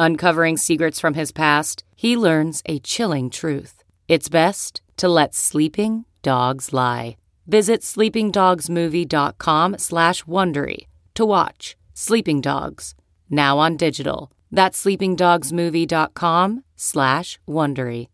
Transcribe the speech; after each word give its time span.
Uncovering 0.00 0.56
secrets 0.56 1.00
from 1.00 1.14
his 1.14 1.32
past, 1.32 1.82
he 1.96 2.16
learns 2.16 2.62
a 2.66 2.78
chilling 2.78 3.30
truth. 3.30 3.82
It's 4.06 4.28
best 4.28 4.80
to 4.96 5.08
let 5.08 5.34
sleeping 5.34 6.04
dogs 6.22 6.72
lie. 6.72 7.16
Visit 7.48 7.80
sleepingdogsmovie.com 7.80 9.78
slash 9.78 10.22
Wondery 10.22 10.86
to 11.14 11.26
watch 11.26 11.76
Sleeping 11.94 12.40
Dogs, 12.40 12.94
now 13.28 13.58
on 13.58 13.76
digital. 13.76 14.30
That's 14.52 14.84
sleepingdogsmovie.com 14.84 16.62
slash 16.76 17.40
Wondery. 17.48 18.06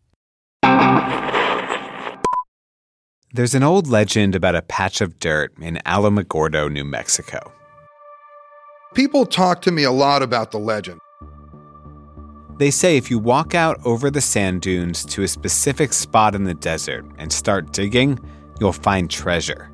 There's 3.35 3.55
an 3.55 3.63
old 3.63 3.89
legend 3.89 4.35
about 4.35 4.55
a 4.55 4.63
patch 4.63 5.03
of 5.03 5.19
dirt 5.19 5.53
in 5.61 5.79
Alamogordo, 5.85 6.73
New 6.73 6.85
Mexico. 6.85 7.53
People 8.95 9.27
talk 9.27 9.61
to 9.63 9.71
me 9.71 9.83
a 9.83 9.91
lot 9.91 10.23
about 10.23 10.51
the 10.51 10.59
legend. 10.59 11.01
They 12.57 12.71
say 12.71 12.97
if 12.97 13.11
you 13.11 13.19
walk 13.19 13.55
out 13.55 13.81
over 13.85 14.11
the 14.11 14.21
sand 14.21 14.63
dunes 14.63 15.05
to 15.07 15.25
a 15.25 15.29
specific 15.29 15.93
spot 15.93 16.37
in 16.37 16.45
the 16.45 16.55
desert 16.55 17.05
and 17.19 17.33
start 17.33 17.73
digging, 17.73 18.21
you'll 18.61 18.73
find 18.73 19.11
treasure. 19.11 19.71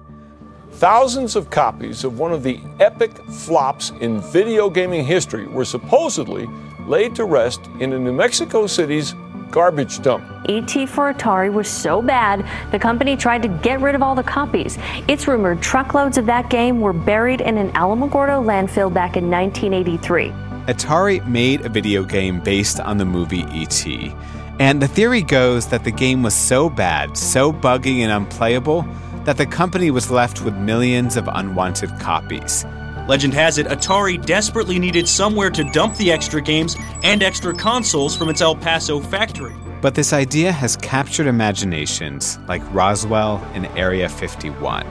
Thousands 0.73 1.36
of 1.36 1.51
copies 1.51 2.05
of 2.05 2.19
one 2.19 2.33
of 2.33 2.42
the 2.42 2.58
epic 2.78 3.14
flops 3.25 3.91
in 4.01 4.23
video 4.23 4.70
gaming 4.70 5.05
history 5.05 5.47
were 5.47 5.67
supposedly 5.67 6.48
laid 6.86 7.14
to 7.17 7.27
rest 7.27 7.61
in 7.81 7.92
a 7.92 7.98
New 7.98 8.14
Mexico 8.14 8.67
City's 8.67 9.14
garbage 9.51 10.01
dump. 10.01 10.25
ET 10.48 10.70
for 10.89 11.12
Atari 11.12 11.53
was 11.53 11.69
so 11.69 12.01
bad, 12.01 12.48
the 12.73 12.78
company 12.78 13.14
tried 13.14 13.42
to 13.42 13.48
get 13.48 13.81
rid 13.83 13.95
of 13.95 14.03
all 14.03 14.14
the 14.14 14.23
copies. 14.23 14.78
It's 15.06 15.28
rumored 15.28 15.61
truckloads 15.61 16.17
of 16.17 16.25
that 16.27 16.48
game 16.48 16.81
were 16.81 16.95
buried 16.95 17.42
in 17.42 17.58
an 17.58 17.73
Alamogordo 17.73 18.42
landfill 18.42 18.92
back 18.95 19.19
in 19.19 19.31
1983. 19.31 20.50
Atari 20.66 21.27
made 21.27 21.64
a 21.64 21.69
video 21.69 22.05
game 22.05 22.41
based 22.41 22.80
on 22.80 22.98
the 22.98 23.05
movie 23.05 23.44
E.T., 23.53 24.14
and 24.58 24.83
the 24.83 24.89
theory 24.89 25.22
goes 25.22 25.69
that 25.69 25.84
the 25.84 25.91
game 25.91 26.22
was 26.22 26.34
so 26.34 26.69
bad, 26.69 27.17
so 27.17 27.50
buggy 27.50 28.02
and 28.02 28.12
unplayable, 28.12 28.86
that 29.25 29.39
the 29.39 29.47
company 29.47 29.91
was 29.91 30.11
left 30.11 30.42
with 30.42 30.55
millions 30.55 31.17
of 31.17 31.28
unwanted 31.33 31.91
copies. 31.98 32.67
Legend 33.08 33.33
has 33.33 33.58
it, 33.58 33.67
Atari 33.67 34.25
desperately 34.25 34.78
needed 34.78 35.08
somewhere 35.08 35.51
to 35.51 35.64
dump 35.73 35.96
the 35.96 36.12
extra 36.12 36.40
games 36.42 36.77
and 37.02 37.23
extra 37.23 37.55
consoles 37.55 38.14
from 38.14 38.29
its 38.29 38.42
El 38.42 38.55
Paso 38.55 39.01
factory. 39.01 39.55
But 39.80 39.95
this 39.95 40.12
idea 40.12 40.52
has 40.52 40.77
captured 40.77 41.27
imaginations 41.27 42.39
like 42.46 42.62
Roswell 42.73 43.39
and 43.55 43.67
Area 43.79 44.08
51. 44.11 44.86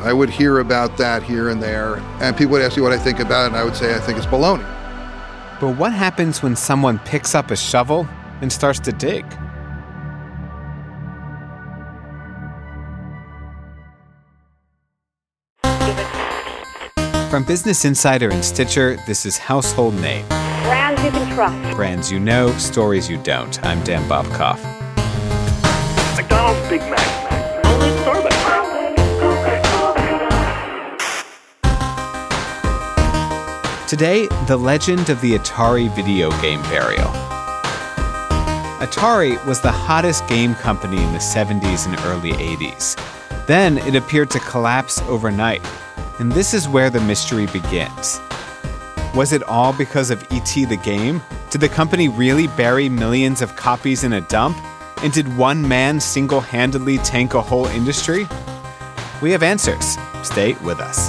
I 0.00 0.12
would 0.12 0.30
hear 0.30 0.60
about 0.60 0.96
that 0.96 1.22
here 1.22 1.48
and 1.48 1.62
there, 1.62 1.96
and 2.20 2.36
people 2.36 2.52
would 2.52 2.62
ask 2.62 2.76
me 2.76 2.82
what 2.82 2.92
I 2.92 2.98
think 2.98 3.18
about 3.18 3.44
it, 3.44 3.46
and 3.48 3.56
I 3.56 3.64
would 3.64 3.74
say 3.74 3.94
I 3.94 3.98
think 3.98 4.16
it's 4.16 4.26
baloney. 4.26 4.64
But 5.60 5.76
what 5.76 5.92
happens 5.92 6.40
when 6.40 6.54
someone 6.54 7.00
picks 7.00 7.34
up 7.34 7.50
a 7.50 7.56
shovel 7.56 8.08
and 8.40 8.52
starts 8.52 8.78
to 8.80 8.92
dig? 8.92 9.24
From 17.28 17.44
Business 17.44 17.84
Insider 17.84 18.30
and 18.30 18.44
Stitcher, 18.44 18.98
this 19.06 19.26
is 19.26 19.36
Household 19.36 19.94
Name. 19.96 20.26
Brands 20.28 21.02
you 21.02 21.10
can 21.10 21.34
trust. 21.34 21.76
Brands 21.76 22.10
you 22.10 22.20
know, 22.20 22.50
stories 22.52 23.10
you 23.10 23.18
don't. 23.18 23.62
I'm 23.66 23.82
Dan 23.84 24.08
Bobkoff. 24.08 24.62
McDonald's 26.16 26.68
Big 26.68 26.80
Mac. 26.82 27.27
Today, 33.88 34.26
the 34.46 34.56
legend 34.58 35.08
of 35.08 35.18
the 35.22 35.32
Atari 35.32 35.88
video 35.96 36.30
game 36.42 36.60
burial. 36.64 37.08
Atari 38.84 39.42
was 39.46 39.62
the 39.62 39.72
hottest 39.72 40.28
game 40.28 40.54
company 40.56 40.98
in 40.98 41.12
the 41.14 41.18
70s 41.18 41.86
and 41.86 41.98
early 42.00 42.32
80s. 42.32 42.96
Then 43.46 43.78
it 43.78 43.96
appeared 43.96 44.28
to 44.32 44.40
collapse 44.40 45.00
overnight, 45.04 45.66
and 46.18 46.30
this 46.30 46.52
is 46.52 46.68
where 46.68 46.90
the 46.90 47.00
mystery 47.00 47.46
begins. 47.46 48.20
Was 49.14 49.32
it 49.32 49.42
all 49.44 49.72
because 49.72 50.10
of 50.10 50.22
E.T. 50.30 50.66
the 50.66 50.76
game? 50.76 51.22
Did 51.48 51.62
the 51.62 51.68
company 51.70 52.10
really 52.10 52.46
bury 52.46 52.90
millions 52.90 53.40
of 53.40 53.56
copies 53.56 54.04
in 54.04 54.12
a 54.12 54.20
dump? 54.20 54.58
And 55.02 55.14
did 55.14 55.34
one 55.34 55.66
man 55.66 55.98
single 55.98 56.42
handedly 56.42 56.98
tank 56.98 57.32
a 57.32 57.40
whole 57.40 57.64
industry? 57.68 58.28
We 59.22 59.30
have 59.30 59.42
answers. 59.42 59.96
Stay 60.22 60.52
with 60.62 60.78
us. 60.78 61.08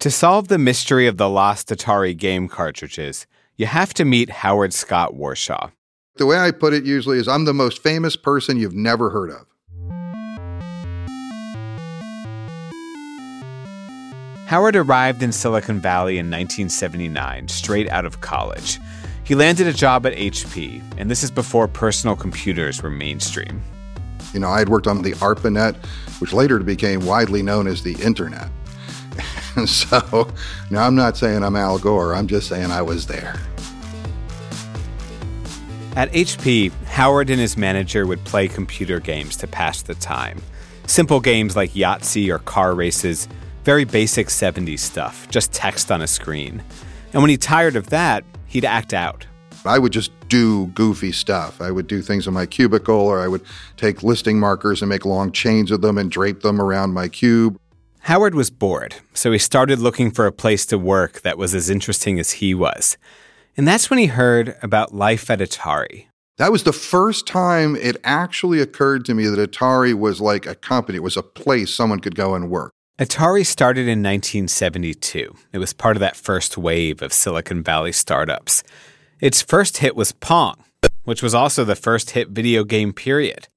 To 0.00 0.10
solve 0.10 0.48
the 0.48 0.56
mystery 0.56 1.06
of 1.06 1.18
the 1.18 1.28
lost 1.28 1.68
Atari 1.68 2.16
game 2.16 2.48
cartridges, 2.48 3.26
you 3.58 3.66
have 3.66 3.92
to 3.92 4.06
meet 4.06 4.30
Howard 4.30 4.72
Scott 4.72 5.12
Warshaw. 5.12 5.72
The 6.16 6.24
way 6.24 6.38
I 6.38 6.52
put 6.52 6.72
it 6.72 6.84
usually 6.84 7.18
is 7.18 7.28
I'm 7.28 7.44
the 7.44 7.52
most 7.52 7.82
famous 7.82 8.16
person 8.16 8.56
you've 8.56 8.74
never 8.74 9.10
heard 9.10 9.30
of. 9.30 9.46
Howard 14.46 14.74
arrived 14.74 15.22
in 15.22 15.32
Silicon 15.32 15.80
Valley 15.80 16.14
in 16.14 16.30
1979, 16.30 17.48
straight 17.48 17.90
out 17.90 18.06
of 18.06 18.22
college. 18.22 18.78
He 19.24 19.34
landed 19.34 19.66
a 19.66 19.72
job 19.74 20.06
at 20.06 20.14
HP, 20.14 20.82
and 20.96 21.10
this 21.10 21.22
is 21.22 21.30
before 21.30 21.68
personal 21.68 22.16
computers 22.16 22.82
were 22.82 22.88
mainstream. 22.88 23.62
You 24.32 24.40
know, 24.40 24.48
I 24.48 24.60
had 24.60 24.70
worked 24.70 24.86
on 24.86 25.02
the 25.02 25.12
ARPANET, 25.12 25.76
which 26.22 26.32
later 26.32 26.58
became 26.60 27.04
widely 27.04 27.42
known 27.42 27.66
as 27.66 27.82
the 27.82 28.02
Internet. 28.02 28.48
So 29.66 30.28
now 30.70 30.86
I'm 30.86 30.94
not 30.94 31.16
saying 31.16 31.42
I'm 31.42 31.56
Al 31.56 31.78
Gore, 31.78 32.14
I'm 32.14 32.26
just 32.26 32.48
saying 32.48 32.70
I 32.70 32.82
was 32.82 33.06
there. 33.06 33.34
At 35.96 36.10
HP, 36.12 36.72
Howard 36.84 37.30
and 37.30 37.40
his 37.40 37.56
manager 37.56 38.06
would 38.06 38.24
play 38.24 38.46
computer 38.46 39.00
games 39.00 39.36
to 39.38 39.46
pass 39.46 39.82
the 39.82 39.96
time. 39.96 40.40
Simple 40.86 41.20
games 41.20 41.56
like 41.56 41.72
Yahtzee 41.72 42.32
or 42.32 42.38
car 42.38 42.74
races, 42.74 43.28
very 43.64 43.84
basic 43.84 44.28
70s 44.28 44.78
stuff, 44.78 45.28
just 45.30 45.52
text 45.52 45.90
on 45.90 46.00
a 46.00 46.06
screen. 46.06 46.62
And 47.12 47.22
when 47.22 47.30
he 47.30 47.36
tired 47.36 47.76
of 47.76 47.90
that, 47.90 48.24
he'd 48.46 48.64
act 48.64 48.94
out. 48.94 49.26
I 49.64 49.78
would 49.78 49.92
just 49.92 50.12
do 50.28 50.68
goofy 50.68 51.12
stuff. 51.12 51.60
I 51.60 51.70
would 51.70 51.86
do 51.86 52.00
things 52.00 52.26
in 52.26 52.32
my 52.32 52.46
cubicle, 52.46 52.94
or 52.94 53.20
I 53.20 53.28
would 53.28 53.42
take 53.76 54.02
listing 54.02 54.40
markers 54.40 54.80
and 54.80 54.88
make 54.88 55.04
long 55.04 55.32
chains 55.32 55.70
of 55.70 55.82
them 55.82 55.98
and 55.98 56.10
drape 56.10 56.40
them 56.40 56.60
around 56.60 56.94
my 56.94 57.08
cube. 57.08 57.58
Howard 58.04 58.34
was 58.34 58.50
bored, 58.50 58.94
so 59.12 59.30
he 59.30 59.38
started 59.38 59.78
looking 59.78 60.10
for 60.10 60.26
a 60.26 60.32
place 60.32 60.64
to 60.66 60.78
work 60.78 61.20
that 61.20 61.36
was 61.36 61.54
as 61.54 61.68
interesting 61.68 62.18
as 62.18 62.32
he 62.32 62.54
was. 62.54 62.96
And 63.56 63.68
that's 63.68 63.90
when 63.90 63.98
he 63.98 64.06
heard 64.06 64.56
about 64.62 64.94
life 64.94 65.30
at 65.30 65.40
Atari. 65.40 66.06
That 66.38 66.50
was 66.50 66.62
the 66.62 66.72
first 66.72 67.26
time 67.26 67.76
it 67.76 67.98
actually 68.02 68.60
occurred 68.60 69.04
to 69.04 69.14
me 69.14 69.26
that 69.26 69.50
Atari 69.50 69.92
was 69.92 70.18
like 70.20 70.46
a 70.46 70.54
company, 70.54 70.96
it 70.96 71.02
was 71.02 71.18
a 71.18 71.22
place 71.22 71.74
someone 71.74 72.00
could 72.00 72.14
go 72.14 72.34
and 72.34 72.48
work. 72.50 72.72
Atari 72.98 73.44
started 73.44 73.82
in 73.82 74.02
1972. 74.02 75.34
It 75.52 75.58
was 75.58 75.74
part 75.74 75.96
of 75.96 76.00
that 76.00 76.16
first 76.16 76.56
wave 76.56 77.02
of 77.02 77.12
Silicon 77.12 77.62
Valley 77.62 77.92
startups. 77.92 78.62
Its 79.20 79.42
first 79.42 79.78
hit 79.78 79.94
was 79.94 80.12
Pong, 80.12 80.64
which 81.04 81.22
was 81.22 81.34
also 81.34 81.64
the 81.64 81.76
first 81.76 82.12
hit 82.12 82.28
video 82.28 82.64
game 82.64 82.94
period. 82.94 83.48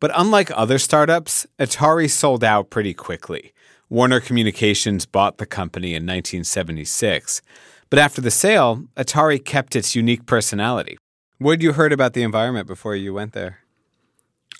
But 0.00 0.10
unlike 0.14 0.50
other 0.54 0.78
startups, 0.78 1.46
Atari 1.58 2.10
sold 2.10 2.44
out 2.44 2.70
pretty 2.70 2.94
quickly. 2.94 3.52
Warner 3.88 4.20
Communications 4.20 5.06
bought 5.06 5.38
the 5.38 5.46
company 5.46 5.88
in 5.90 6.02
1976. 6.02 7.42
But 7.90 7.98
after 7.98 8.20
the 8.20 8.30
sale, 8.30 8.84
Atari 8.96 9.42
kept 9.42 9.76
its 9.76 9.94
unique 9.94 10.26
personality. 10.26 10.98
What'd 11.38 11.62
you 11.62 11.72
heard 11.72 11.92
about 11.92 12.12
the 12.12 12.22
environment 12.22 12.66
before 12.66 12.96
you 12.96 13.14
went 13.14 13.32
there? 13.32 13.58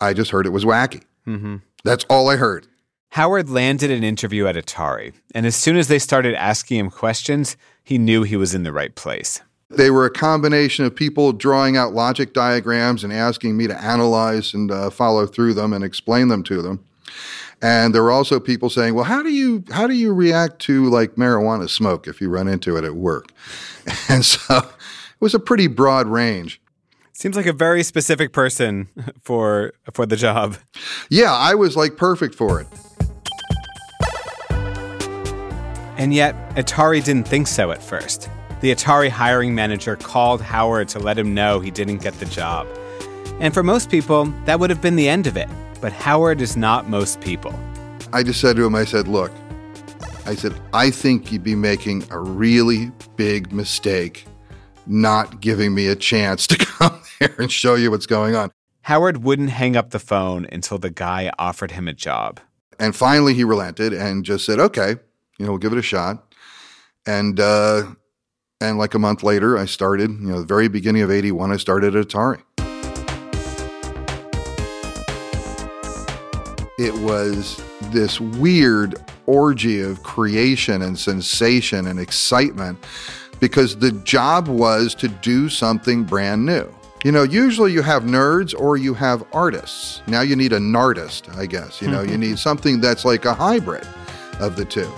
I 0.00 0.12
just 0.12 0.30
heard 0.30 0.46
it 0.46 0.50
was 0.50 0.64
wacky. 0.64 1.02
Mm-hmm. 1.26 1.56
That's 1.84 2.04
all 2.10 2.28
I 2.28 2.36
heard. 2.36 2.66
Howard 3.10 3.48
landed 3.48 3.90
an 3.90 4.02
interview 4.02 4.46
at 4.46 4.56
Atari, 4.56 5.14
and 5.34 5.46
as 5.46 5.54
soon 5.54 5.76
as 5.76 5.86
they 5.86 6.00
started 6.00 6.34
asking 6.34 6.80
him 6.80 6.90
questions, 6.90 7.56
he 7.84 7.96
knew 7.96 8.24
he 8.24 8.36
was 8.36 8.54
in 8.54 8.64
the 8.64 8.72
right 8.72 8.94
place. 8.94 9.40
They 9.76 9.90
were 9.90 10.04
a 10.04 10.10
combination 10.10 10.84
of 10.84 10.94
people 10.94 11.32
drawing 11.32 11.76
out 11.76 11.92
logic 11.92 12.32
diagrams 12.32 13.04
and 13.04 13.12
asking 13.12 13.56
me 13.56 13.66
to 13.66 13.82
analyze 13.82 14.54
and 14.54 14.70
uh, 14.70 14.90
follow 14.90 15.26
through 15.26 15.54
them 15.54 15.72
and 15.72 15.84
explain 15.84 16.28
them 16.28 16.42
to 16.44 16.62
them. 16.62 16.84
And 17.62 17.94
there 17.94 18.02
were 18.02 18.10
also 18.10 18.40
people 18.40 18.68
saying, 18.68 18.94
"Well, 18.94 19.04
how 19.04 19.22
do 19.22 19.30
you 19.30 19.64
how 19.70 19.86
do 19.86 19.94
you 19.94 20.12
react 20.12 20.58
to 20.62 20.88
like 20.90 21.14
marijuana 21.14 21.68
smoke 21.68 22.06
if 22.06 22.20
you 22.20 22.28
run 22.28 22.48
into 22.48 22.76
it 22.76 22.84
at 22.84 22.94
work?" 22.94 23.32
And 24.08 24.24
so 24.24 24.58
it 24.58 25.20
was 25.20 25.34
a 25.34 25.38
pretty 25.38 25.66
broad 25.66 26.06
range. 26.06 26.60
Seems 27.12 27.36
like 27.36 27.46
a 27.46 27.52
very 27.52 27.82
specific 27.82 28.32
person 28.32 28.88
for 29.22 29.72
for 29.92 30.04
the 30.04 30.16
job. 30.16 30.56
Yeah, 31.08 31.32
I 31.32 31.54
was 31.54 31.76
like 31.76 31.96
perfect 31.96 32.34
for 32.34 32.60
it. 32.60 32.66
And 35.96 36.12
yet, 36.12 36.34
Atari 36.56 37.02
didn't 37.04 37.28
think 37.28 37.46
so 37.46 37.70
at 37.70 37.82
first. 37.82 38.28
The 38.64 38.74
Atari 38.74 39.10
hiring 39.10 39.54
manager 39.54 39.94
called 39.94 40.40
Howard 40.40 40.88
to 40.88 40.98
let 40.98 41.18
him 41.18 41.34
know 41.34 41.60
he 41.60 41.70
didn't 41.70 41.98
get 41.98 42.14
the 42.14 42.24
job. 42.24 42.66
And 43.38 43.52
for 43.52 43.62
most 43.62 43.90
people, 43.90 44.24
that 44.46 44.58
would 44.58 44.70
have 44.70 44.80
been 44.80 44.96
the 44.96 45.06
end 45.06 45.26
of 45.26 45.36
it. 45.36 45.50
But 45.82 45.92
Howard 45.92 46.40
is 46.40 46.56
not 46.56 46.88
most 46.88 47.20
people. 47.20 47.54
I 48.14 48.22
just 48.22 48.40
said 48.40 48.56
to 48.56 48.64
him, 48.64 48.74
I 48.74 48.86
said, 48.86 49.06
look, 49.06 49.30
I 50.24 50.34
said, 50.34 50.58
I 50.72 50.90
think 50.90 51.30
you'd 51.30 51.44
be 51.44 51.54
making 51.54 52.04
a 52.10 52.18
really 52.18 52.90
big 53.16 53.52
mistake 53.52 54.24
not 54.86 55.42
giving 55.42 55.74
me 55.74 55.88
a 55.88 55.94
chance 55.94 56.46
to 56.46 56.56
come 56.64 57.02
there 57.20 57.34
and 57.38 57.52
show 57.52 57.74
you 57.74 57.90
what's 57.90 58.06
going 58.06 58.34
on. 58.34 58.50
Howard 58.80 59.22
wouldn't 59.22 59.50
hang 59.50 59.76
up 59.76 59.90
the 59.90 59.98
phone 59.98 60.46
until 60.50 60.78
the 60.78 60.88
guy 60.88 61.30
offered 61.38 61.72
him 61.72 61.86
a 61.86 61.92
job. 61.92 62.40
And 62.78 62.96
finally, 62.96 63.34
he 63.34 63.44
relented 63.44 63.92
and 63.92 64.24
just 64.24 64.46
said, 64.46 64.58
okay, 64.58 64.96
you 65.38 65.44
know, 65.44 65.52
we'll 65.52 65.58
give 65.58 65.74
it 65.74 65.78
a 65.78 65.82
shot. 65.82 66.32
And, 67.04 67.38
uh, 67.38 67.88
and 68.60 68.78
like 68.78 68.94
a 68.94 68.98
month 68.98 69.22
later, 69.22 69.58
I 69.58 69.66
started, 69.66 70.10
you 70.10 70.28
know, 70.28 70.40
the 70.40 70.46
very 70.46 70.68
beginning 70.68 71.02
of 71.02 71.10
81, 71.10 71.52
I 71.52 71.56
started 71.56 71.96
at 71.96 72.06
Atari. 72.06 72.42
It 76.78 76.94
was 77.02 77.62
this 77.92 78.20
weird 78.20 78.96
orgy 79.26 79.80
of 79.80 80.02
creation 80.02 80.82
and 80.82 80.98
sensation 80.98 81.86
and 81.86 82.00
excitement 82.00 82.78
because 83.40 83.76
the 83.76 83.92
job 83.92 84.48
was 84.48 84.94
to 84.96 85.08
do 85.08 85.48
something 85.48 86.04
brand 86.04 86.44
new. 86.44 86.72
You 87.04 87.12
know, 87.12 87.22
usually 87.22 87.72
you 87.72 87.82
have 87.82 88.04
nerds 88.04 88.58
or 88.58 88.76
you 88.76 88.94
have 88.94 89.24
artists. 89.32 90.02
Now 90.06 90.22
you 90.22 90.36
need 90.36 90.52
a 90.52 90.58
nardist, 90.58 91.36
I 91.36 91.46
guess. 91.46 91.82
You 91.82 91.88
know, 91.90 92.00
you 92.00 92.12
mm-hmm. 92.12 92.20
need 92.20 92.38
something 92.38 92.80
that's 92.80 93.04
like 93.04 93.24
a 93.24 93.34
hybrid 93.34 93.86
of 94.40 94.56
the 94.56 94.64
two. 94.64 94.90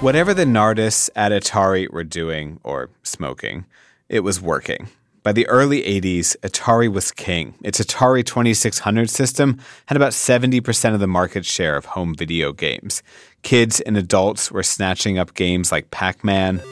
Whatever 0.00 0.32
the 0.32 0.44
Nardists 0.44 1.10
at 1.16 1.32
Atari 1.32 1.90
were 1.90 2.04
doing 2.04 2.60
or 2.62 2.88
smoking, 3.02 3.66
it 4.08 4.20
was 4.20 4.40
working. 4.40 4.90
By 5.24 5.32
the 5.32 5.44
early 5.48 5.82
80s, 5.82 6.36
Atari 6.36 6.88
was 6.90 7.10
king. 7.10 7.54
Its 7.64 7.80
Atari 7.80 8.24
2600 8.24 9.10
system 9.10 9.58
had 9.86 9.96
about 9.96 10.12
70% 10.12 10.94
of 10.94 11.00
the 11.00 11.08
market 11.08 11.44
share 11.44 11.74
of 11.74 11.84
home 11.84 12.14
video 12.14 12.52
games. 12.52 13.02
Kids 13.42 13.80
and 13.80 13.96
adults 13.96 14.52
were 14.52 14.62
snatching 14.62 15.18
up 15.18 15.34
games 15.34 15.72
like 15.72 15.90
Pac 15.90 16.22
Man, 16.22 16.62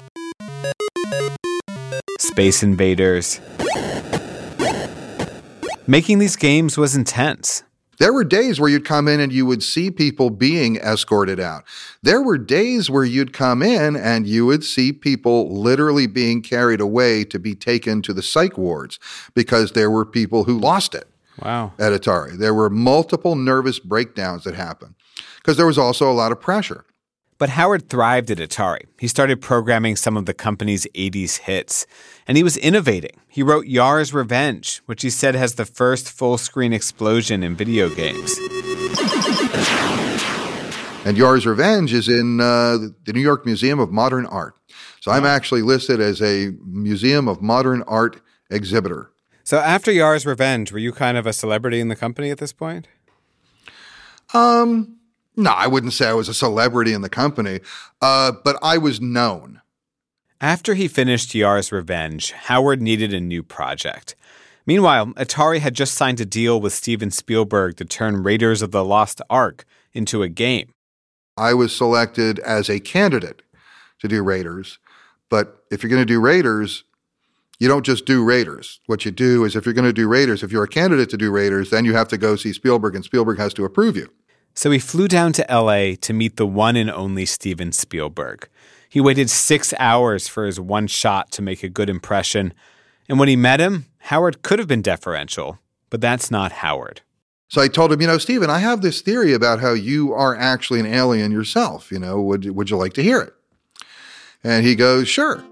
Space 2.20 2.62
Invaders. 2.62 3.40
Making 5.88 6.20
these 6.20 6.36
games 6.36 6.78
was 6.78 6.94
intense. 6.94 7.64
There 7.98 8.12
were 8.12 8.24
days 8.24 8.60
where 8.60 8.68
you'd 8.68 8.84
come 8.84 9.08
in 9.08 9.20
and 9.20 9.32
you 9.32 9.46
would 9.46 9.62
see 9.62 9.90
people 9.90 10.30
being 10.30 10.76
escorted 10.76 11.40
out. 11.40 11.64
There 12.02 12.22
were 12.22 12.38
days 12.38 12.90
where 12.90 13.04
you'd 13.04 13.32
come 13.32 13.62
in 13.62 13.96
and 13.96 14.26
you 14.26 14.46
would 14.46 14.64
see 14.64 14.92
people 14.92 15.54
literally 15.54 16.06
being 16.06 16.42
carried 16.42 16.80
away 16.80 17.24
to 17.24 17.38
be 17.38 17.54
taken 17.54 18.02
to 18.02 18.12
the 18.12 18.22
psych 18.22 18.58
wards 18.58 18.98
because 19.34 19.72
there 19.72 19.90
were 19.90 20.04
people 20.04 20.44
who 20.44 20.58
lost 20.58 20.94
it. 20.94 21.08
Wow. 21.42 21.72
At 21.78 21.92
Atari. 21.92 22.38
There 22.38 22.54
were 22.54 22.70
multiple 22.70 23.36
nervous 23.36 23.78
breakdowns 23.78 24.44
that 24.44 24.54
happened 24.54 24.94
because 25.36 25.56
there 25.56 25.66
was 25.66 25.78
also 25.78 26.10
a 26.10 26.14
lot 26.14 26.32
of 26.32 26.40
pressure. 26.40 26.86
But 27.38 27.50
Howard 27.50 27.90
thrived 27.90 28.30
at 28.30 28.38
Atari. 28.38 28.86
He 28.98 29.08
started 29.08 29.42
programming 29.42 29.96
some 29.96 30.16
of 30.16 30.24
the 30.24 30.32
company's 30.32 30.86
80s 30.94 31.38
hits, 31.40 31.86
and 32.26 32.36
he 32.36 32.42
was 32.42 32.56
innovating. 32.56 33.20
He 33.28 33.42
wrote 33.42 33.66
Yar's 33.66 34.14
Revenge, 34.14 34.80
which 34.86 35.02
he 35.02 35.10
said 35.10 35.34
has 35.34 35.56
the 35.56 35.66
first 35.66 36.10
full 36.10 36.38
screen 36.38 36.72
explosion 36.72 37.42
in 37.42 37.54
video 37.54 37.90
games. 37.90 38.34
And 41.04 41.16
Yar's 41.16 41.46
Revenge 41.46 41.92
is 41.92 42.08
in 42.08 42.40
uh, 42.40 42.78
the 43.04 43.12
New 43.12 43.20
York 43.20 43.46
Museum 43.46 43.78
of 43.78 43.92
Modern 43.92 44.26
Art. 44.26 44.54
So 45.00 45.12
I'm 45.12 45.24
actually 45.24 45.62
listed 45.62 46.00
as 46.00 46.20
a 46.20 46.50
Museum 46.64 47.28
of 47.28 47.40
Modern 47.40 47.82
Art 47.82 48.20
exhibitor. 48.50 49.12
So 49.44 49.58
after 49.58 49.92
Yar's 49.92 50.26
Revenge, 50.26 50.72
were 50.72 50.80
you 50.80 50.90
kind 50.90 51.16
of 51.16 51.24
a 51.24 51.32
celebrity 51.32 51.78
in 51.78 51.86
the 51.86 51.94
company 51.94 52.30
at 52.30 52.38
this 52.38 52.52
point? 52.52 52.88
Um, 54.34 54.95
no, 55.36 55.50
I 55.50 55.66
wouldn't 55.66 55.92
say 55.92 56.08
I 56.08 56.14
was 56.14 56.28
a 56.28 56.34
celebrity 56.34 56.92
in 56.92 57.02
the 57.02 57.08
company, 57.08 57.60
uh, 58.00 58.32
but 58.44 58.58
I 58.62 58.78
was 58.78 59.00
known. 59.00 59.60
After 60.40 60.74
he 60.74 60.88
finished 60.88 61.34
Yar's 61.34 61.72
Revenge, 61.72 62.32
Howard 62.32 62.82
needed 62.82 63.14
a 63.14 63.20
new 63.20 63.42
project. 63.42 64.14
Meanwhile, 64.66 65.06
Atari 65.14 65.60
had 65.60 65.74
just 65.74 65.94
signed 65.94 66.20
a 66.20 66.26
deal 66.26 66.60
with 66.60 66.72
Steven 66.72 67.10
Spielberg 67.10 67.76
to 67.76 67.84
turn 67.84 68.22
Raiders 68.22 68.62
of 68.62 68.72
the 68.72 68.84
Lost 68.84 69.22
Ark 69.30 69.64
into 69.92 70.22
a 70.22 70.28
game. 70.28 70.72
I 71.36 71.54
was 71.54 71.74
selected 71.74 72.38
as 72.40 72.68
a 72.68 72.80
candidate 72.80 73.42
to 74.00 74.08
do 74.08 74.22
Raiders, 74.22 74.78
but 75.30 75.64
if 75.70 75.82
you're 75.82 75.90
going 75.90 76.02
to 76.02 76.06
do 76.06 76.20
Raiders, 76.20 76.84
you 77.58 77.68
don't 77.68 77.84
just 77.84 78.04
do 78.06 78.24
Raiders. 78.24 78.80
What 78.86 79.04
you 79.04 79.10
do 79.10 79.44
is 79.44 79.54
if 79.54 79.64
you're 79.64 79.74
going 79.74 79.84
to 79.86 79.92
do 79.92 80.08
Raiders, 80.08 80.42
if 80.42 80.50
you're 80.50 80.64
a 80.64 80.68
candidate 80.68 81.10
to 81.10 81.16
do 81.16 81.30
Raiders, 81.30 81.70
then 81.70 81.84
you 81.84 81.94
have 81.94 82.08
to 82.08 82.18
go 82.18 82.36
see 82.36 82.52
Spielberg, 82.52 82.94
and 82.94 83.04
Spielberg 83.04 83.38
has 83.38 83.54
to 83.54 83.64
approve 83.64 83.96
you. 83.96 84.10
So 84.56 84.70
he 84.70 84.78
flew 84.78 85.06
down 85.06 85.34
to 85.34 85.46
LA 85.50 85.96
to 86.00 86.14
meet 86.14 86.38
the 86.38 86.46
one 86.46 86.76
and 86.76 86.90
only 86.90 87.26
Steven 87.26 87.72
Spielberg. 87.72 88.48
He 88.88 89.02
waited 89.02 89.28
six 89.28 89.74
hours 89.78 90.28
for 90.28 90.46
his 90.46 90.58
one 90.58 90.86
shot 90.86 91.30
to 91.32 91.42
make 91.42 91.62
a 91.62 91.68
good 91.68 91.90
impression. 91.90 92.54
And 93.06 93.18
when 93.18 93.28
he 93.28 93.36
met 93.36 93.60
him, 93.60 93.84
Howard 93.98 94.42
could 94.42 94.58
have 94.58 94.66
been 94.66 94.80
deferential, 94.80 95.58
but 95.90 96.00
that's 96.00 96.30
not 96.30 96.52
Howard. 96.52 97.02
So 97.48 97.60
I 97.60 97.68
told 97.68 97.92
him, 97.92 98.00
you 98.00 98.06
know, 98.06 98.16
Steven, 98.16 98.48
I 98.48 98.58
have 98.58 98.80
this 98.80 99.02
theory 99.02 99.34
about 99.34 99.60
how 99.60 99.74
you 99.74 100.14
are 100.14 100.34
actually 100.34 100.80
an 100.80 100.86
alien 100.86 101.32
yourself. 101.32 101.92
You 101.92 101.98
know, 101.98 102.22
would, 102.22 102.48
would 102.56 102.70
you 102.70 102.78
like 102.78 102.94
to 102.94 103.02
hear 103.02 103.20
it? 103.20 103.34
And 104.42 104.64
he 104.64 104.74
goes, 104.74 105.06
sure. 105.06 105.44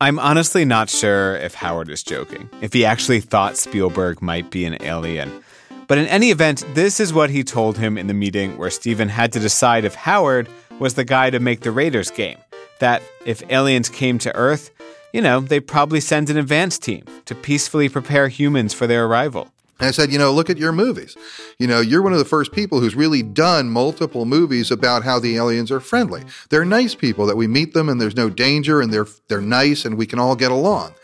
I'm 0.00 0.18
honestly 0.18 0.64
not 0.64 0.90
sure 0.90 1.36
if 1.36 1.54
Howard 1.54 1.90
is 1.90 2.02
joking, 2.02 2.50
if 2.60 2.72
he 2.72 2.84
actually 2.84 3.20
thought 3.20 3.56
Spielberg 3.56 4.20
might 4.20 4.50
be 4.50 4.64
an 4.64 4.82
alien. 4.82 5.44
But 5.90 5.98
in 5.98 6.06
any 6.06 6.30
event, 6.30 6.64
this 6.74 7.00
is 7.00 7.12
what 7.12 7.30
he 7.30 7.42
told 7.42 7.76
him 7.76 7.98
in 7.98 8.06
the 8.06 8.14
meeting 8.14 8.56
where 8.56 8.70
Steven 8.70 9.08
had 9.08 9.32
to 9.32 9.40
decide 9.40 9.84
if 9.84 9.96
Howard 9.96 10.48
was 10.78 10.94
the 10.94 11.02
guy 11.02 11.30
to 11.30 11.40
make 11.40 11.62
the 11.62 11.72
Raiders 11.72 12.12
game. 12.12 12.38
That 12.78 13.02
if 13.26 13.42
aliens 13.50 13.88
came 13.88 14.16
to 14.20 14.32
Earth, 14.36 14.70
you 15.12 15.20
know, 15.20 15.40
they'd 15.40 15.66
probably 15.66 15.98
send 15.98 16.30
an 16.30 16.36
advance 16.36 16.78
team 16.78 17.06
to 17.24 17.34
peacefully 17.34 17.88
prepare 17.88 18.28
humans 18.28 18.72
for 18.72 18.86
their 18.86 19.06
arrival. 19.06 19.50
And 19.80 19.88
I 19.88 19.90
said, 19.90 20.12
you 20.12 20.18
know, 20.20 20.30
look 20.30 20.48
at 20.48 20.58
your 20.58 20.70
movies. 20.70 21.16
You 21.58 21.66
know, 21.66 21.80
you're 21.80 22.02
one 22.02 22.12
of 22.12 22.20
the 22.20 22.24
first 22.24 22.52
people 22.52 22.78
who's 22.78 22.94
really 22.94 23.24
done 23.24 23.68
multiple 23.68 24.26
movies 24.26 24.70
about 24.70 25.02
how 25.02 25.18
the 25.18 25.34
aliens 25.34 25.72
are 25.72 25.80
friendly. 25.80 26.22
They're 26.50 26.64
nice 26.64 26.94
people 26.94 27.26
that 27.26 27.36
we 27.36 27.48
meet 27.48 27.74
them 27.74 27.88
and 27.88 28.00
there's 28.00 28.14
no 28.14 28.30
danger 28.30 28.80
and 28.80 28.92
they're 28.92 29.08
they're 29.26 29.40
nice 29.40 29.84
and 29.84 29.98
we 29.98 30.06
can 30.06 30.20
all 30.20 30.36
get 30.36 30.52
along. 30.52 30.94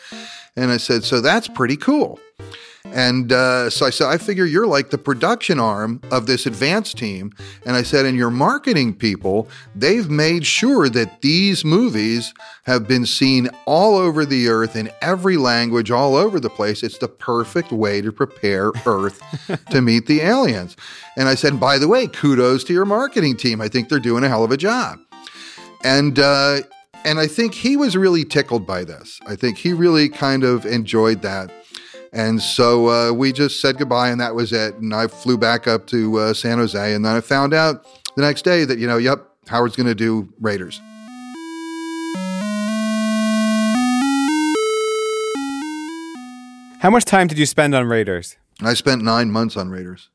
And 0.54 0.70
I 0.70 0.76
said, 0.76 1.02
so 1.02 1.20
that's 1.20 1.48
pretty 1.48 1.76
cool. 1.76 2.20
And 2.92 3.30
uh, 3.30 3.68
so 3.70 3.86
I 3.86 3.90
said, 3.90 4.08
I 4.08 4.16
figure 4.16 4.44
you're 4.44 4.66
like 4.66 4.90
the 4.90 4.98
production 4.98 5.60
arm 5.60 6.00
of 6.10 6.26
this 6.26 6.46
advanced 6.46 6.96
team. 6.96 7.32
And 7.66 7.76
I 7.76 7.82
said, 7.82 8.06
and 8.06 8.16
your 8.16 8.30
marketing 8.30 8.94
people, 8.94 9.48
they've 9.74 10.08
made 10.08 10.46
sure 10.46 10.88
that 10.88 11.20
these 11.20 11.64
movies 11.64 12.32
have 12.64 12.88
been 12.88 13.04
seen 13.04 13.50
all 13.66 13.96
over 13.96 14.24
the 14.24 14.48
earth 14.48 14.76
in 14.76 14.90
every 15.02 15.36
language, 15.36 15.90
all 15.90 16.16
over 16.16 16.40
the 16.40 16.50
place. 16.50 16.82
It's 16.82 16.98
the 16.98 17.08
perfect 17.08 17.70
way 17.70 18.00
to 18.00 18.10
prepare 18.12 18.72
Earth 18.86 19.22
to 19.70 19.82
meet 19.82 20.06
the 20.06 20.20
aliens. 20.20 20.76
And 21.16 21.28
I 21.28 21.34
said, 21.34 21.60
by 21.60 21.78
the 21.78 21.88
way, 21.88 22.06
kudos 22.06 22.64
to 22.64 22.72
your 22.72 22.84
marketing 22.86 23.36
team. 23.36 23.60
I 23.60 23.68
think 23.68 23.88
they're 23.88 23.98
doing 23.98 24.24
a 24.24 24.28
hell 24.28 24.44
of 24.44 24.50
a 24.50 24.56
job. 24.56 24.98
And, 25.84 26.18
uh, 26.18 26.60
and 27.04 27.18
I 27.18 27.26
think 27.26 27.54
he 27.54 27.76
was 27.76 27.96
really 27.96 28.24
tickled 28.24 28.66
by 28.66 28.84
this. 28.84 29.20
I 29.26 29.36
think 29.36 29.58
he 29.58 29.72
really 29.72 30.08
kind 30.08 30.42
of 30.42 30.66
enjoyed 30.66 31.22
that. 31.22 31.50
And 32.16 32.40
so 32.40 32.88
uh, 32.88 33.12
we 33.12 33.30
just 33.30 33.60
said 33.60 33.76
goodbye, 33.76 34.08
and 34.08 34.18
that 34.22 34.34
was 34.34 34.50
it. 34.50 34.74
And 34.76 34.94
I 34.94 35.06
flew 35.06 35.36
back 35.36 35.68
up 35.68 35.86
to 35.88 36.18
uh, 36.18 36.32
San 36.32 36.56
Jose, 36.56 36.94
and 36.94 37.04
then 37.04 37.14
I 37.14 37.20
found 37.20 37.52
out 37.52 37.86
the 38.16 38.22
next 38.22 38.40
day 38.40 38.64
that, 38.64 38.78
you 38.78 38.86
know, 38.86 38.96
yep, 38.96 39.28
Howard's 39.48 39.76
going 39.76 39.86
to 39.86 39.94
do 39.94 40.32
Raiders. 40.40 40.80
How 46.80 46.88
much 46.88 47.04
time 47.04 47.26
did 47.26 47.36
you 47.36 47.44
spend 47.44 47.74
on 47.74 47.84
Raiders? 47.86 48.38
I 48.62 48.72
spent 48.72 49.02
nine 49.02 49.30
months 49.30 49.54
on 49.54 49.68
Raiders. 49.68 50.08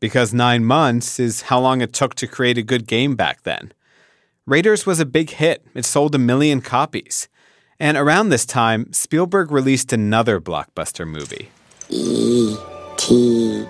Because 0.00 0.34
nine 0.34 0.64
months 0.64 1.20
is 1.20 1.42
how 1.42 1.60
long 1.60 1.80
it 1.80 1.92
took 1.92 2.16
to 2.16 2.26
create 2.26 2.58
a 2.58 2.62
good 2.62 2.88
game 2.88 3.14
back 3.14 3.44
then. 3.44 3.72
Raiders 4.46 4.84
was 4.84 4.98
a 4.98 5.06
big 5.06 5.30
hit, 5.30 5.64
it 5.74 5.84
sold 5.84 6.16
a 6.16 6.18
million 6.18 6.60
copies. 6.60 7.28
And 7.78 7.96
around 7.96 8.30
this 8.30 8.46
time, 8.46 8.92
Spielberg 8.92 9.50
released 9.50 9.92
another 9.92 10.40
blockbuster 10.40 11.06
movie 11.06 11.50
E.T. 11.90 13.66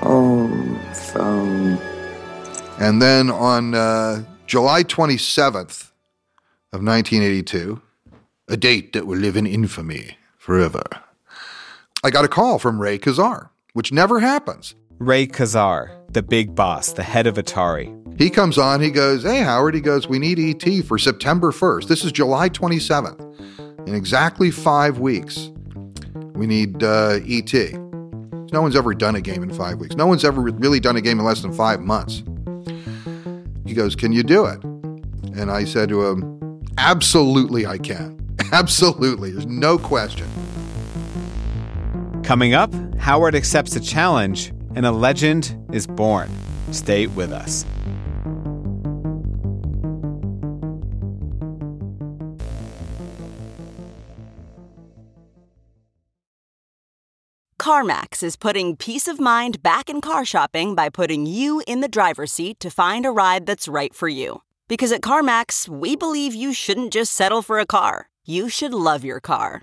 Home 0.00 0.78
Phone. 0.92 1.78
And 2.80 3.00
then 3.00 3.30
on 3.30 3.74
uh, 3.74 4.24
July 4.46 4.82
27th 4.82 5.92
of 6.72 6.82
1982, 6.82 7.80
a 8.48 8.56
date 8.56 8.92
that 8.92 9.06
will 9.06 9.18
live 9.18 9.36
in 9.36 9.46
infamy 9.46 10.16
forever, 10.36 10.82
I 12.02 12.10
got 12.10 12.24
a 12.24 12.28
call 12.28 12.58
from 12.58 12.82
Ray 12.82 12.98
Kassar, 12.98 13.50
which 13.72 13.92
never 13.92 14.18
happens. 14.18 14.74
Ray 14.98 15.28
Kassar, 15.28 15.96
the 16.12 16.22
big 16.22 16.54
boss, 16.54 16.92
the 16.92 17.02
head 17.02 17.26
of 17.26 17.36
Atari. 17.36 17.98
He 18.20 18.28
comes 18.28 18.58
on, 18.58 18.80
he 18.80 18.90
goes, 18.90 19.22
Hey, 19.22 19.40
Howard, 19.40 19.74
he 19.74 19.80
goes, 19.80 20.08
We 20.08 20.18
need 20.18 20.38
ET 20.38 20.84
for 20.84 20.98
September 20.98 21.50
1st. 21.50 21.88
This 21.88 22.04
is 22.04 22.12
July 22.12 22.48
27th. 22.48 23.88
In 23.88 23.94
exactly 23.94 24.50
five 24.50 24.98
weeks, 24.98 25.50
we 26.34 26.46
need 26.46 26.82
uh, 26.82 27.18
ET. 27.26 27.52
No 28.52 28.60
one's 28.60 28.76
ever 28.76 28.94
done 28.94 29.16
a 29.16 29.20
game 29.20 29.42
in 29.42 29.52
five 29.52 29.78
weeks. 29.78 29.96
No 29.96 30.06
one's 30.06 30.24
ever 30.24 30.42
really 30.42 30.78
done 30.78 30.96
a 30.96 31.00
game 31.00 31.18
in 31.18 31.24
less 31.24 31.40
than 31.40 31.52
five 31.52 31.80
months. 31.80 32.22
He 33.66 33.74
goes, 33.74 33.96
Can 33.96 34.12
you 34.12 34.22
do 34.22 34.44
it? 34.44 34.62
And 35.34 35.50
I 35.50 35.64
said 35.64 35.88
to 35.88 36.06
him, 36.06 36.62
Absolutely, 36.76 37.66
I 37.66 37.78
can. 37.78 38.18
Absolutely. 38.52 39.30
There's 39.30 39.46
no 39.46 39.78
question. 39.78 40.28
Coming 42.22 42.54
up, 42.54 42.72
Howard 42.98 43.34
accepts 43.34 43.74
a 43.74 43.80
challenge 43.80 44.52
and 44.74 44.86
a 44.86 44.92
legend 44.92 45.56
is 45.72 45.86
born. 45.86 46.30
Stay 46.70 47.06
with 47.06 47.32
us. 47.32 47.64
CarMax 57.62 58.22
is 58.24 58.36
putting 58.36 58.76
peace 58.76 59.06
of 59.06 59.20
mind 59.20 59.62
back 59.62 59.88
in 59.88 60.00
car 60.00 60.24
shopping 60.24 60.74
by 60.74 60.88
putting 60.88 61.26
you 61.26 61.62
in 61.66 61.80
the 61.80 61.88
driver's 61.88 62.32
seat 62.32 62.58
to 62.58 62.70
find 62.70 63.06
a 63.06 63.10
ride 63.10 63.46
that's 63.46 63.68
right 63.68 63.94
for 63.94 64.08
you. 64.08 64.42
Because 64.66 64.90
at 64.90 65.00
CarMax, 65.00 65.68
we 65.68 65.94
believe 65.94 66.34
you 66.34 66.52
shouldn't 66.52 66.92
just 66.92 67.12
settle 67.12 67.40
for 67.40 67.60
a 67.60 67.66
car, 67.66 68.08
you 68.24 68.48
should 68.48 68.74
love 68.74 69.04
your 69.04 69.20
car. 69.20 69.62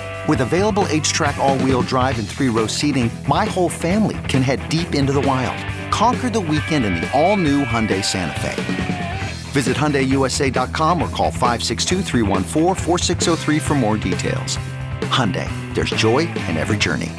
With 0.27 0.41
available 0.41 0.83
HTRAC, 0.83 1.37
all 1.37 1.57
wheel 1.59 1.81
drive, 1.81 2.19
and 2.19 2.27
three 2.27 2.49
row 2.49 2.67
seating, 2.67 3.09
my 3.27 3.45
whole 3.45 3.69
family 3.69 4.17
can 4.27 4.41
head 4.43 4.67
deep 4.69 4.93
into 4.93 5.11
the 5.13 5.21
wild. 5.21 5.57
Conquer 5.91 6.29
the 6.29 6.39
weekend 6.39 6.85
in 6.85 6.93
the 6.95 7.09
all 7.19 7.37
new 7.37 7.65
Hyundai 7.65 8.03
Santa 8.05 8.39
Fe. 8.39 9.21
Visit 9.51 9.75
HyundaiUSA.com 9.75 11.01
or 11.01 11.09
call 11.09 11.31
562 11.31 12.03
for 13.59 13.73
more 13.75 13.97
details. 13.97 14.57
Hyundai, 15.09 15.49
there's 15.73 15.89
joy 15.89 16.19
in 16.19 16.55
every 16.55 16.77
journey. 16.77 17.11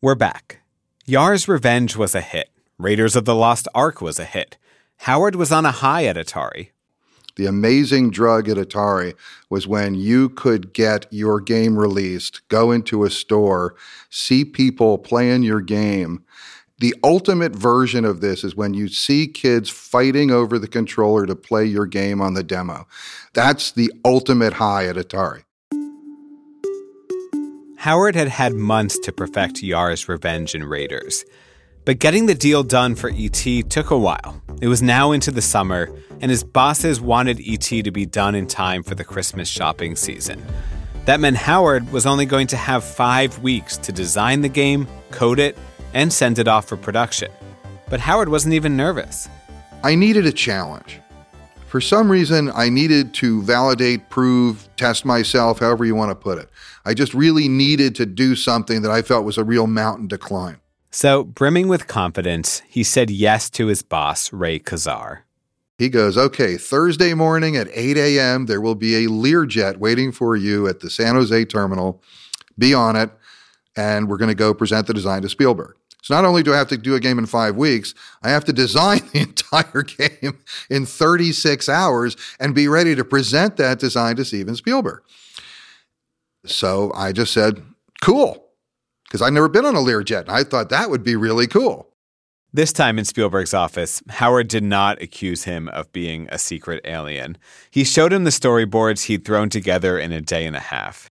We're 0.00 0.14
back. 0.14 0.60
Yar's 1.04 1.48
Revenge 1.48 1.96
was 1.96 2.14
a 2.14 2.20
hit. 2.20 2.48
Raiders 2.78 3.16
of 3.16 3.24
the 3.24 3.34
Lost 3.34 3.66
Ark 3.74 4.00
was 4.00 4.18
a 4.18 4.24
hit. 4.24 4.56
Howard 4.98 5.34
was 5.34 5.50
on 5.50 5.66
a 5.66 5.72
high 5.72 6.04
at 6.04 6.16
Atari. 6.16 6.70
The 7.36 7.46
amazing 7.46 8.10
drug 8.10 8.48
at 8.48 8.56
Atari 8.56 9.14
was 9.50 9.66
when 9.66 9.94
you 9.94 10.28
could 10.28 10.72
get 10.72 11.06
your 11.10 11.40
game 11.40 11.76
released, 11.78 12.46
go 12.48 12.70
into 12.70 13.04
a 13.04 13.10
store, 13.10 13.74
see 14.08 14.44
people 14.44 14.98
playing 14.98 15.42
your 15.42 15.60
game. 15.60 16.24
The 16.78 16.94
ultimate 17.02 17.54
version 17.54 18.04
of 18.04 18.20
this 18.20 18.44
is 18.44 18.56
when 18.56 18.74
you 18.74 18.88
see 18.88 19.26
kids 19.26 19.70
fighting 19.70 20.30
over 20.30 20.58
the 20.58 20.68
controller 20.68 21.26
to 21.26 21.36
play 21.36 21.64
your 21.64 21.86
game 21.86 22.20
on 22.20 22.34
the 22.34 22.42
demo. 22.42 22.86
That's 23.32 23.72
the 23.72 23.92
ultimate 24.04 24.54
high 24.54 24.86
at 24.86 24.96
Atari. 24.96 25.44
Howard 27.78 28.14
had 28.14 28.28
had 28.28 28.54
months 28.54 28.98
to 29.00 29.12
perfect 29.12 29.62
Yar's 29.62 30.08
Revenge 30.08 30.54
and 30.54 30.68
Raiders. 30.68 31.24
But 31.84 31.98
getting 31.98 32.24
the 32.24 32.34
deal 32.34 32.62
done 32.62 32.94
for 32.94 33.10
ET 33.14 33.44
took 33.68 33.90
a 33.90 33.98
while. 33.98 34.40
It 34.62 34.68
was 34.68 34.80
now 34.80 35.12
into 35.12 35.30
the 35.30 35.42
summer, 35.42 35.90
and 36.22 36.30
his 36.30 36.42
bosses 36.42 36.98
wanted 36.98 37.42
ET 37.46 37.60
to 37.60 37.90
be 37.90 38.06
done 38.06 38.34
in 38.34 38.46
time 38.46 38.82
for 38.82 38.94
the 38.94 39.04
Christmas 39.04 39.48
shopping 39.48 39.94
season. 39.94 40.42
That 41.04 41.20
meant 41.20 41.36
Howard 41.36 41.92
was 41.92 42.06
only 42.06 42.24
going 42.24 42.46
to 42.46 42.56
have 42.56 42.82
five 42.82 43.38
weeks 43.40 43.76
to 43.76 43.92
design 43.92 44.40
the 44.40 44.48
game, 44.48 44.88
code 45.10 45.38
it, 45.38 45.58
and 45.92 46.10
send 46.10 46.38
it 46.38 46.48
off 46.48 46.66
for 46.66 46.78
production. 46.78 47.30
But 47.90 48.00
Howard 48.00 48.30
wasn't 48.30 48.54
even 48.54 48.78
nervous. 48.78 49.28
I 49.82 49.94
needed 49.94 50.24
a 50.24 50.32
challenge. 50.32 51.00
For 51.66 51.82
some 51.82 52.10
reason, 52.10 52.50
I 52.54 52.70
needed 52.70 53.12
to 53.14 53.42
validate, 53.42 54.08
prove, 54.08 54.66
test 54.76 55.04
myself, 55.04 55.58
however 55.58 55.84
you 55.84 55.94
want 55.94 56.12
to 56.12 56.14
put 56.14 56.38
it. 56.38 56.48
I 56.86 56.94
just 56.94 57.12
really 57.12 57.48
needed 57.48 57.94
to 57.96 58.06
do 58.06 58.34
something 58.36 58.80
that 58.80 58.90
I 58.90 59.02
felt 59.02 59.26
was 59.26 59.36
a 59.36 59.44
real 59.44 59.66
mountain 59.66 60.08
to 60.08 60.16
climb. 60.16 60.60
So, 60.94 61.24
brimming 61.24 61.66
with 61.66 61.88
confidence, 61.88 62.62
he 62.68 62.84
said 62.84 63.10
yes 63.10 63.50
to 63.50 63.66
his 63.66 63.82
boss, 63.82 64.32
Ray 64.32 64.60
Kassar. 64.60 65.22
He 65.76 65.88
goes, 65.88 66.16
Okay, 66.16 66.56
Thursday 66.56 67.14
morning 67.14 67.56
at 67.56 67.66
8 67.72 67.96
a.m., 67.96 68.46
there 68.46 68.60
will 68.60 68.76
be 68.76 69.04
a 69.04 69.08
Learjet 69.08 69.78
waiting 69.78 70.12
for 70.12 70.36
you 70.36 70.68
at 70.68 70.78
the 70.78 70.88
San 70.88 71.16
Jose 71.16 71.46
terminal. 71.46 72.00
Be 72.56 72.74
on 72.74 72.94
it, 72.94 73.10
and 73.76 74.08
we're 74.08 74.18
going 74.18 74.28
to 74.28 74.36
go 74.36 74.54
present 74.54 74.86
the 74.86 74.94
design 74.94 75.22
to 75.22 75.28
Spielberg. 75.28 75.74
So, 76.04 76.14
not 76.14 76.24
only 76.24 76.44
do 76.44 76.54
I 76.54 76.58
have 76.58 76.68
to 76.68 76.76
do 76.76 76.94
a 76.94 77.00
game 77.00 77.18
in 77.18 77.26
five 77.26 77.56
weeks, 77.56 77.92
I 78.22 78.30
have 78.30 78.44
to 78.44 78.52
design 78.52 79.00
the 79.12 79.18
entire 79.18 79.82
game 79.82 80.38
in 80.70 80.86
36 80.86 81.68
hours 81.68 82.16
and 82.38 82.54
be 82.54 82.68
ready 82.68 82.94
to 82.94 83.04
present 83.04 83.56
that 83.56 83.80
design 83.80 84.14
to 84.14 84.24
Steven 84.24 84.54
Spielberg. 84.54 85.02
So, 86.46 86.92
I 86.94 87.10
just 87.10 87.32
said, 87.32 87.64
Cool 88.00 88.43
because 89.04 89.22
I'd 89.22 89.32
never 89.32 89.48
been 89.48 89.64
on 89.64 89.76
a 89.76 89.80
Learjet. 89.80 90.22
And 90.22 90.30
I 90.30 90.44
thought 90.44 90.68
that 90.70 90.90
would 90.90 91.02
be 91.02 91.16
really 91.16 91.46
cool. 91.46 91.90
This 92.52 92.72
time 92.72 93.00
in 93.00 93.04
Spielberg's 93.04 93.52
office, 93.52 94.00
Howard 94.08 94.46
did 94.46 94.62
not 94.62 95.02
accuse 95.02 95.42
him 95.42 95.68
of 95.70 95.92
being 95.92 96.28
a 96.30 96.38
secret 96.38 96.80
alien. 96.84 97.36
He 97.68 97.82
showed 97.82 98.12
him 98.12 98.22
the 98.22 98.30
storyboards 98.30 99.06
he'd 99.06 99.24
thrown 99.24 99.48
together 99.48 99.98
in 99.98 100.12
a 100.12 100.20
day 100.20 100.46
and 100.46 100.54
a 100.54 100.60
half. 100.60 101.08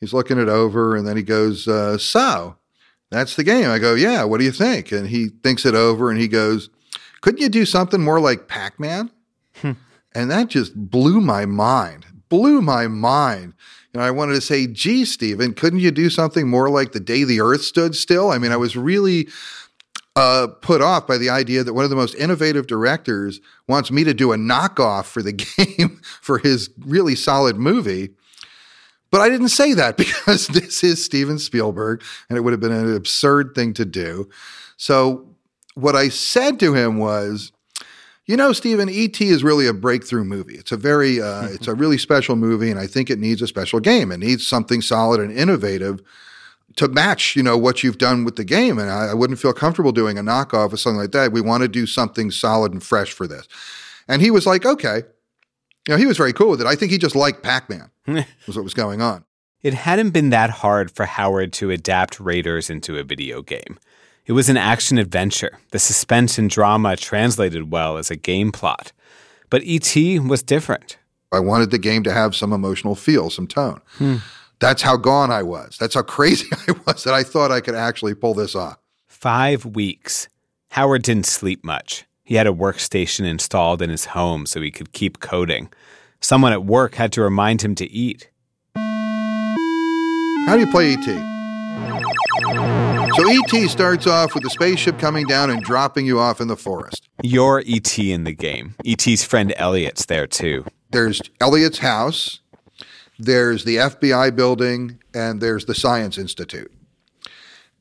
He's 0.00 0.12
looking 0.12 0.38
it 0.38 0.48
over 0.50 0.94
and 0.94 1.06
then 1.08 1.16
he 1.16 1.22
goes, 1.22 1.66
uh, 1.66 1.96
So, 1.96 2.56
that's 3.10 3.36
the 3.36 3.44
game. 3.44 3.70
I 3.70 3.78
go, 3.78 3.94
Yeah, 3.94 4.24
what 4.24 4.38
do 4.38 4.44
you 4.44 4.52
think? 4.52 4.92
And 4.92 5.08
he 5.08 5.28
thinks 5.28 5.64
it 5.64 5.74
over 5.74 6.10
and 6.10 6.20
he 6.20 6.28
goes, 6.28 6.68
Couldn't 7.22 7.40
you 7.40 7.48
do 7.48 7.64
something 7.64 8.02
more 8.02 8.20
like 8.20 8.48
Pac 8.48 8.78
Man? 8.78 9.10
and 9.62 10.30
that 10.30 10.48
just 10.48 10.74
blew 10.74 11.22
my 11.22 11.46
mind, 11.46 12.04
blew 12.28 12.60
my 12.60 12.88
mind. 12.88 13.54
And 13.94 14.02
I 14.02 14.10
wanted 14.10 14.34
to 14.34 14.40
say, 14.40 14.66
gee, 14.66 15.04
Steven, 15.04 15.54
couldn't 15.54 15.78
you 15.78 15.92
do 15.92 16.10
something 16.10 16.48
more 16.48 16.68
like 16.68 16.92
the 16.92 17.00
day 17.00 17.22
the 17.22 17.40
earth 17.40 17.62
stood 17.62 17.94
still? 17.94 18.30
I 18.30 18.38
mean, 18.38 18.50
I 18.50 18.56
was 18.56 18.76
really 18.76 19.28
uh, 20.16 20.48
put 20.60 20.82
off 20.82 21.06
by 21.06 21.16
the 21.16 21.30
idea 21.30 21.62
that 21.62 21.74
one 21.74 21.84
of 21.84 21.90
the 21.90 21.96
most 21.96 22.16
innovative 22.16 22.66
directors 22.66 23.40
wants 23.68 23.92
me 23.92 24.02
to 24.02 24.12
do 24.12 24.32
a 24.32 24.36
knockoff 24.36 25.04
for 25.04 25.22
the 25.22 25.32
game 25.32 26.00
for 26.20 26.38
his 26.38 26.70
really 26.84 27.14
solid 27.14 27.56
movie. 27.56 28.10
But 29.12 29.20
I 29.20 29.28
didn't 29.28 29.50
say 29.50 29.74
that 29.74 29.96
because 29.96 30.48
this 30.48 30.82
is 30.82 31.04
Steven 31.04 31.38
Spielberg 31.38 32.02
and 32.28 32.36
it 32.36 32.40
would 32.40 32.52
have 32.52 32.60
been 32.60 32.72
an 32.72 32.96
absurd 32.96 33.54
thing 33.54 33.72
to 33.74 33.84
do. 33.84 34.28
So 34.76 35.28
what 35.74 35.94
I 35.94 36.08
said 36.08 36.58
to 36.60 36.74
him 36.74 36.98
was, 36.98 37.52
You 38.26 38.36
know, 38.38 38.52
Steven, 38.52 38.88
E.T. 38.88 39.28
is 39.28 39.44
really 39.44 39.66
a 39.66 39.74
breakthrough 39.74 40.24
movie. 40.24 40.54
It's 40.54 40.72
a 40.72 40.76
very, 40.76 41.20
uh, 41.20 41.48
it's 41.50 41.68
a 41.68 41.74
really 41.74 41.98
special 41.98 42.36
movie, 42.36 42.70
and 42.70 42.80
I 42.80 42.86
think 42.86 43.10
it 43.10 43.18
needs 43.18 43.42
a 43.42 43.46
special 43.46 43.80
game. 43.80 44.10
It 44.12 44.18
needs 44.18 44.46
something 44.46 44.80
solid 44.80 45.20
and 45.20 45.30
innovative 45.30 46.02
to 46.76 46.88
match, 46.88 47.36
you 47.36 47.42
know, 47.42 47.56
what 47.56 47.82
you've 47.82 47.98
done 47.98 48.24
with 48.24 48.36
the 48.36 48.44
game. 48.44 48.78
And 48.78 48.90
I, 48.90 49.10
I 49.10 49.14
wouldn't 49.14 49.38
feel 49.38 49.52
comfortable 49.52 49.92
doing 49.92 50.18
a 50.18 50.22
knockoff 50.22 50.72
or 50.72 50.76
something 50.76 51.00
like 51.00 51.12
that. 51.12 51.32
We 51.32 51.40
want 51.40 51.62
to 51.62 51.68
do 51.68 51.86
something 51.86 52.30
solid 52.30 52.72
and 52.72 52.82
fresh 52.82 53.12
for 53.12 53.26
this. 53.26 53.46
And 54.08 54.20
he 54.20 54.30
was 54.30 54.46
like, 54.46 54.66
okay. 54.66 55.02
You 55.86 55.94
know, 55.94 55.96
he 55.96 56.06
was 56.06 56.16
very 56.16 56.32
cool 56.32 56.50
with 56.50 56.60
it. 56.60 56.66
I 56.66 56.74
think 56.74 56.90
he 56.90 56.98
just 56.98 57.14
liked 57.14 57.42
Pac-Man 57.42 57.90
was 58.46 58.56
what 58.56 58.64
was 58.64 58.74
going 58.74 59.02
on. 59.02 59.24
It 59.62 59.74
hadn't 59.74 60.10
been 60.10 60.30
that 60.30 60.50
hard 60.50 60.90
for 60.90 61.06
Howard 61.06 61.52
to 61.54 61.70
adapt 61.70 62.20
Raiders 62.20 62.68
into 62.68 62.98
a 62.98 63.02
video 63.02 63.40
game. 63.40 63.78
It 64.26 64.32
was 64.32 64.48
an 64.48 64.56
action 64.56 64.96
adventure. 64.96 65.58
The 65.70 65.78
suspense 65.78 66.38
and 66.38 66.48
drama 66.48 66.96
translated 66.96 67.70
well 67.70 67.98
as 67.98 68.10
a 68.10 68.16
game 68.16 68.52
plot. 68.52 68.92
But 69.50 69.62
E.T. 69.64 70.18
was 70.20 70.42
different. 70.42 70.96
I 71.30 71.40
wanted 71.40 71.70
the 71.70 71.78
game 71.78 72.02
to 72.04 72.12
have 72.12 72.34
some 72.34 72.52
emotional 72.52 72.94
feel, 72.94 73.28
some 73.28 73.46
tone. 73.46 73.80
Hmm. 73.98 74.16
That's 74.60 74.80
how 74.80 74.96
gone 74.96 75.30
I 75.30 75.42
was. 75.42 75.76
That's 75.78 75.94
how 75.94 76.02
crazy 76.02 76.46
I 76.68 76.72
was 76.86 77.04
that 77.04 77.12
I 77.12 77.22
thought 77.22 77.52
I 77.52 77.60
could 77.60 77.74
actually 77.74 78.14
pull 78.14 78.32
this 78.34 78.54
off. 78.54 78.78
Five 79.06 79.66
weeks. 79.66 80.28
Howard 80.70 81.02
didn't 81.02 81.26
sleep 81.26 81.62
much. 81.62 82.04
He 82.22 82.36
had 82.36 82.46
a 82.46 82.52
workstation 82.52 83.26
installed 83.26 83.82
in 83.82 83.90
his 83.90 84.06
home 84.06 84.46
so 84.46 84.62
he 84.62 84.70
could 84.70 84.92
keep 84.92 85.20
coding. 85.20 85.70
Someone 86.20 86.52
at 86.52 86.64
work 86.64 86.94
had 86.94 87.12
to 87.12 87.22
remind 87.22 87.60
him 87.60 87.74
to 87.74 87.90
eat. 87.90 88.30
How 90.46 90.54
do 90.54 90.60
you 90.60 90.70
play 90.70 90.94
ET? 90.94 91.33
So 93.16 93.30
ET 93.30 93.68
starts 93.68 94.06
off 94.06 94.34
with 94.34 94.42
the 94.42 94.50
spaceship 94.50 94.98
coming 94.98 95.26
down 95.26 95.50
and 95.50 95.62
dropping 95.62 96.04
you 96.04 96.18
off 96.18 96.40
in 96.40 96.48
the 96.48 96.56
forest. 96.56 97.08
You're 97.22 97.62
ET 97.66 97.98
in 97.98 98.24
the 98.24 98.32
game. 98.32 98.74
ET's 98.84 99.24
friend 99.24 99.54
Elliot's 99.56 100.06
there 100.06 100.26
too. 100.26 100.64
There's 100.90 101.20
Elliot's 101.40 101.78
house, 101.78 102.40
there's 103.18 103.64
the 103.64 103.76
FBI 103.76 104.34
building, 104.34 104.98
and 105.14 105.40
there's 105.40 105.66
the 105.66 105.74
Science 105.74 106.18
Institute. 106.18 106.72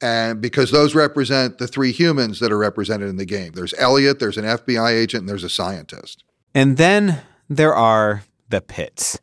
And 0.02 0.42
because 0.42 0.72
those 0.72 0.96
represent 0.96 1.58
the 1.58 1.68
three 1.68 1.92
humans 1.92 2.40
that 2.40 2.52
are 2.52 2.58
represented 2.58 3.10
in 3.10 3.18
the 3.18 3.26
game. 3.26 3.54
There's 3.54 3.74
Elliot, 3.78 4.20
there's 4.20 4.38
an 4.38 4.46
FBI 4.46 4.92
agent, 4.92 5.22
and 5.22 5.30
there's 5.30 5.44
a 5.44 5.50
scientist. 5.50 6.24
And 6.54 6.78
then 6.78 7.22
there 7.50 7.74
are 7.74 8.24
the 8.50 8.62
pits. 8.62 9.18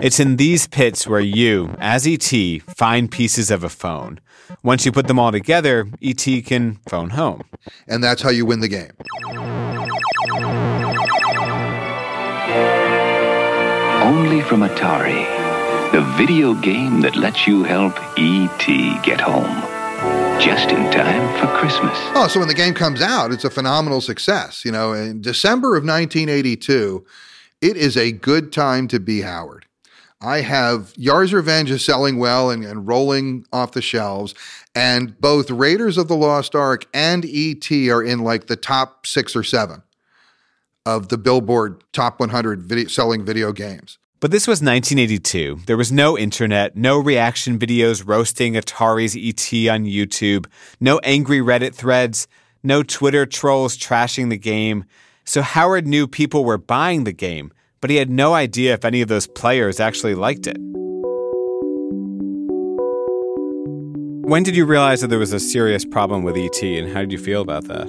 It's 0.00 0.20
in 0.20 0.36
these 0.36 0.68
pits 0.68 1.08
where 1.08 1.18
you, 1.18 1.74
as 1.80 2.06
ET, 2.06 2.32
find 2.76 3.10
pieces 3.10 3.50
of 3.50 3.64
a 3.64 3.68
phone. 3.68 4.20
Once 4.62 4.86
you 4.86 4.92
put 4.92 5.08
them 5.08 5.18
all 5.18 5.32
together, 5.32 5.88
ET 6.00 6.24
can 6.46 6.76
phone 6.88 7.10
home. 7.10 7.42
And 7.88 8.04
that's 8.04 8.22
how 8.22 8.30
you 8.30 8.46
win 8.46 8.60
the 8.60 8.68
game. 8.68 8.92
Only 14.04 14.40
from 14.42 14.60
Atari, 14.60 15.26
the 15.90 16.02
video 16.16 16.54
game 16.54 17.00
that 17.00 17.16
lets 17.16 17.48
you 17.48 17.64
help 17.64 17.94
ET 18.16 19.02
get 19.02 19.20
home. 19.20 19.50
Just 20.40 20.70
in 20.70 20.92
time 20.92 21.40
for 21.40 21.52
Christmas. 21.58 21.98
Oh, 22.14 22.28
so 22.30 22.38
when 22.38 22.46
the 22.46 22.54
game 22.54 22.72
comes 22.72 23.02
out, 23.02 23.32
it's 23.32 23.44
a 23.44 23.50
phenomenal 23.50 24.00
success. 24.00 24.64
You 24.64 24.70
know, 24.70 24.92
in 24.92 25.20
December 25.20 25.74
of 25.76 25.82
1982, 25.82 27.04
it 27.60 27.76
is 27.76 27.96
a 27.96 28.12
good 28.12 28.52
time 28.52 28.86
to 28.86 29.00
be 29.00 29.22
Howard. 29.22 29.64
I 30.20 30.40
have 30.40 30.92
Yars' 30.96 31.32
Revenge 31.32 31.70
is 31.70 31.84
selling 31.84 32.18
well 32.18 32.50
and, 32.50 32.64
and 32.64 32.86
rolling 32.88 33.46
off 33.52 33.72
the 33.72 33.82
shelves. 33.82 34.34
And 34.74 35.18
both 35.20 35.50
Raiders 35.50 35.96
of 35.96 36.08
the 36.08 36.16
Lost 36.16 36.54
Ark 36.54 36.86
and 36.92 37.24
E.T. 37.24 37.90
are 37.90 38.02
in 38.02 38.20
like 38.20 38.46
the 38.48 38.56
top 38.56 39.06
six 39.06 39.36
or 39.36 39.44
seven 39.44 39.82
of 40.84 41.08
the 41.08 41.18
Billboard 41.18 41.84
top 41.92 42.18
100 42.18 42.62
video, 42.62 42.88
selling 42.88 43.24
video 43.24 43.52
games. 43.52 43.98
But 44.20 44.32
this 44.32 44.48
was 44.48 44.58
1982. 44.58 45.60
There 45.66 45.76
was 45.76 45.92
no 45.92 46.18
internet, 46.18 46.74
no 46.76 46.98
reaction 46.98 47.56
videos 47.56 48.04
roasting 48.04 48.54
Atari's 48.54 49.14
ET 49.14 49.72
on 49.72 49.84
YouTube, 49.84 50.46
no 50.80 50.98
angry 51.04 51.38
Reddit 51.38 51.74
threads, 51.74 52.26
no 52.64 52.82
Twitter 52.82 53.26
trolls 53.26 53.78
trashing 53.78 54.28
the 54.28 54.38
game. 54.38 54.84
So 55.24 55.42
Howard 55.42 55.86
knew 55.86 56.08
people 56.08 56.44
were 56.44 56.58
buying 56.58 57.04
the 57.04 57.12
game, 57.12 57.52
but 57.80 57.90
he 57.90 57.96
had 57.96 58.10
no 58.10 58.34
idea 58.34 58.74
if 58.74 58.84
any 58.84 59.00
of 59.00 59.08
those 59.08 59.26
players 59.26 59.80
actually 59.80 60.14
liked 60.14 60.46
it. 60.46 60.56
When 64.28 64.42
did 64.42 64.56
you 64.56 64.66
realize 64.66 65.00
that 65.00 65.08
there 65.08 65.18
was 65.18 65.32
a 65.32 65.40
serious 65.40 65.84
problem 65.84 66.22
with 66.22 66.36
ET, 66.36 66.62
and 66.62 66.92
how 66.92 67.00
did 67.00 67.12
you 67.12 67.18
feel 67.18 67.40
about 67.40 67.64
that? 67.64 67.88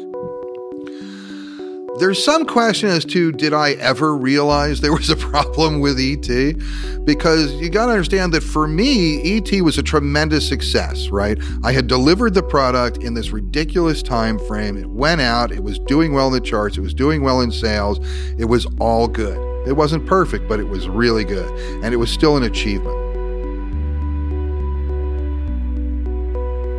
There's 2.00 2.24
some 2.24 2.46
question 2.46 2.88
as 2.88 3.04
to 3.06 3.34
did 3.34 3.54
I 3.54 3.72
ever 3.72 4.16
realize 4.16 4.80
there 4.80 4.94
was 4.94 5.10
a 5.10 5.18
problem 5.18 5.82
with 5.82 6.00
ET? 6.00 6.56
Because 7.04 7.52
you 7.56 7.70
got 7.70 7.88
to 7.88 7.92
understand 7.92 8.34
that 8.34 8.42
for 8.42 8.70
me, 8.70 9.38
ET 9.38 9.62
was 9.62 9.78
a 9.78 9.84
tremendous 9.84 10.48
success, 10.48 11.10
right? 11.10 11.38
I 11.62 11.74
had 11.74 11.88
delivered 11.88 12.36
the 12.36 12.44
product 12.44 13.04
in 13.04 13.16
this 13.16 13.32
ridiculous 13.32 14.02
time 14.02 14.40
frame. 14.40 14.78
It 14.78 14.90
went 14.90 15.20
out, 15.20 15.52
it 15.52 15.62
was 15.62 15.78
doing 15.78 16.14
well 16.14 16.28
in 16.28 16.34
the 16.34 16.40
charts, 16.40 16.78
it 16.78 16.82
was 16.82 16.94
doing 16.94 17.22
well 17.22 17.42
in 17.42 17.52
sales, 17.52 18.00
it 18.38 18.46
was 18.46 18.66
all 18.80 19.10
good. 19.10 19.38
It 19.70 19.78
wasn't 19.78 20.08
perfect, 20.08 20.50
but 20.50 20.60
it 20.60 20.68
was 20.68 20.90
really 20.90 21.24
good, 21.24 21.48
and 21.84 21.94
it 21.94 21.98
was 21.98 22.10
still 22.10 22.38
an 22.38 22.44
achievement. 22.44 22.98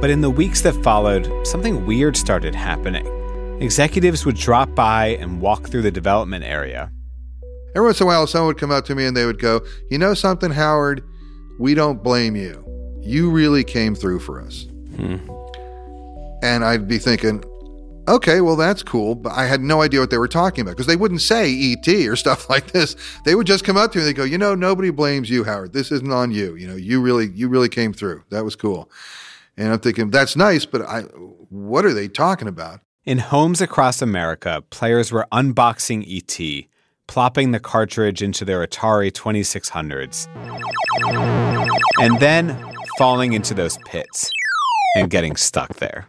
But 0.01 0.11
in 0.11 0.23
the 0.23 0.31
weeks 0.31 0.63
that 0.63 0.73
followed, 0.83 1.31
something 1.47 1.87
weird 1.87 2.17
started 2.17 2.53
happening. 2.53 3.07
Executives 3.63 4.27
would 4.27 4.35
drop 4.35 4.75
by 4.75 5.17
and 5.21 5.41
walk 5.41 5.69
through 5.69 5.83
the 5.83 5.93
development 5.93 6.43
area. 6.43 6.91
Every 7.77 7.87
once 7.87 8.01
in 8.01 8.05
a 8.05 8.07
while, 8.09 8.27
someone 8.27 8.49
would 8.49 8.59
come 8.59 8.73
up 8.73 8.85
to 8.87 8.97
me 8.97 9.05
and 9.07 9.17
they 9.17 9.25
would 9.25 9.39
go, 9.39 9.61
You 9.89 9.99
know 9.99 10.13
something, 10.13 10.51
Howard? 10.51 11.05
We 11.61 11.75
don't 11.75 12.03
blame 12.03 12.35
you. 12.35 12.65
You 13.03 13.31
really 13.31 13.63
came 13.63 13.95
through 13.95 14.19
for 14.19 14.41
us. 14.41 14.67
Hmm. 14.97 15.19
And 16.43 16.65
I'd 16.65 16.89
be 16.89 16.99
thinking, 16.99 17.45
okay, 18.11 18.41
well, 18.41 18.57
that's 18.57 18.83
cool. 18.83 19.15
But 19.15 19.33
I 19.33 19.47
had 19.47 19.61
no 19.61 19.83
idea 19.83 20.01
what 20.01 20.11
they 20.11 20.19
were 20.19 20.29
talking 20.29 20.63
about 20.63 20.73
because 20.73 20.87
they 20.87 20.97
wouldn't 20.97 21.23
say 21.23 21.73
ET 21.73 21.89
or 22.07 22.17
stuff 22.25 22.51
like 22.51 22.73
this. 22.73 22.97
They 23.25 23.35
would 23.35 23.47
just 23.47 23.65
come 23.65 23.77
up 23.77 23.93
to 23.93 23.99
me 23.99 24.05
and 24.05 24.09
they 24.09 24.15
go, 24.15 24.25
you 24.25 24.39
know, 24.39 24.55
nobody 24.55 24.91
blames 24.91 25.31
you, 25.31 25.45
Howard. 25.45 25.73
This 25.73 25.91
isn't 25.93 26.13
on 26.13 26.31
you. 26.31 26.57
You 26.57 26.69
know, 26.69 26.77
you 26.77 27.01
really, 27.01 27.29
you 27.35 27.49
really 27.49 27.69
came 27.69 27.93
through. 27.93 28.25
That 28.31 28.45
was 28.45 28.57
cool. 28.57 28.91
And 29.57 29.73
I'm 29.73 29.79
thinking, 29.79 30.11
that's 30.11 30.37
nice, 30.37 30.65
but 30.65 30.83
I, 30.83 31.03
what 31.51 31.85
are 31.85 31.93
they 31.93 32.09
talking 32.09 32.49
about? 32.49 32.81
In 33.05 33.19
homes 33.19 33.61
across 33.61 34.01
America, 34.03 34.63
players 34.71 35.11
were 35.11 35.27
unboxing 35.33 36.05
ET, 36.07 36.67
plopping 37.07 37.51
the 37.51 37.61
cartridge 37.61 38.23
into 38.23 38.45
their 38.45 38.67
Atari 38.67 39.11
2600s, 39.11 40.29
and 42.01 42.21
then 42.21 42.57
falling 42.99 43.33
into 43.33 43.55
those 43.55 43.79
pits 43.87 44.31
and 44.97 45.11
getting 45.11 45.37
stuck 45.37 45.75
there. 45.77 46.07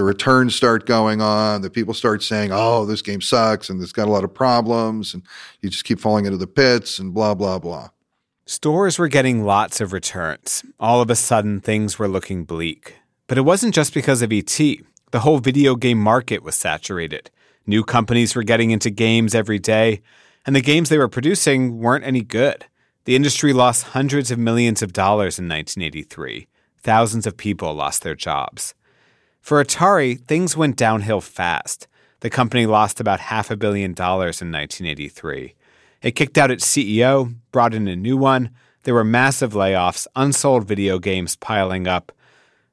The 0.00 0.04
returns 0.04 0.54
start 0.54 0.86
going 0.86 1.20
on. 1.20 1.60
The 1.60 1.68
people 1.68 1.92
start 1.92 2.22
saying, 2.22 2.52
oh, 2.54 2.86
this 2.86 3.02
game 3.02 3.20
sucks 3.20 3.68
and 3.68 3.82
it's 3.82 3.92
got 3.92 4.08
a 4.08 4.10
lot 4.10 4.24
of 4.24 4.32
problems. 4.32 5.12
And 5.12 5.22
you 5.60 5.68
just 5.68 5.84
keep 5.84 6.00
falling 6.00 6.24
into 6.24 6.38
the 6.38 6.46
pits 6.46 6.98
and 6.98 7.12
blah, 7.12 7.34
blah, 7.34 7.58
blah. 7.58 7.90
Stores 8.46 8.98
were 8.98 9.08
getting 9.08 9.44
lots 9.44 9.78
of 9.78 9.92
returns. 9.92 10.64
All 10.80 11.02
of 11.02 11.10
a 11.10 11.14
sudden, 11.14 11.60
things 11.60 11.98
were 11.98 12.08
looking 12.08 12.44
bleak. 12.44 12.94
But 13.26 13.36
it 13.36 13.42
wasn't 13.42 13.74
just 13.74 13.92
because 13.92 14.22
of 14.22 14.32
ET. 14.32 14.58
The 15.10 15.20
whole 15.20 15.38
video 15.38 15.74
game 15.74 15.98
market 15.98 16.42
was 16.42 16.54
saturated. 16.54 17.30
New 17.66 17.84
companies 17.84 18.34
were 18.34 18.42
getting 18.42 18.70
into 18.70 18.88
games 18.88 19.34
every 19.34 19.58
day, 19.58 20.00
and 20.46 20.56
the 20.56 20.62
games 20.62 20.88
they 20.88 20.96
were 20.96 21.08
producing 21.08 21.78
weren't 21.78 22.06
any 22.06 22.22
good. 22.22 22.64
The 23.04 23.16
industry 23.16 23.52
lost 23.52 23.88
hundreds 23.88 24.30
of 24.30 24.38
millions 24.38 24.80
of 24.80 24.94
dollars 24.94 25.38
in 25.38 25.46
1983. 25.46 26.46
Thousands 26.78 27.26
of 27.26 27.36
people 27.36 27.74
lost 27.74 28.02
their 28.02 28.14
jobs. 28.14 28.74
For 29.40 29.62
Atari, 29.62 30.20
things 30.26 30.56
went 30.56 30.76
downhill 30.76 31.20
fast. 31.20 31.88
The 32.20 32.30
company 32.30 32.66
lost 32.66 33.00
about 33.00 33.20
half 33.20 33.50
a 33.50 33.56
billion 33.56 33.94
dollars 33.94 34.42
in 34.42 34.52
1983. 34.52 35.54
It 36.02 36.12
kicked 36.12 36.38
out 36.38 36.50
its 36.50 36.66
CEO, 36.66 37.34
brought 37.50 37.74
in 37.74 37.88
a 37.88 37.96
new 37.96 38.16
one. 38.16 38.50
There 38.84 38.94
were 38.94 39.04
massive 39.04 39.52
layoffs, 39.52 40.06
unsold 40.16 40.66
video 40.66 40.98
games 40.98 41.36
piling 41.36 41.86
up. 41.86 42.12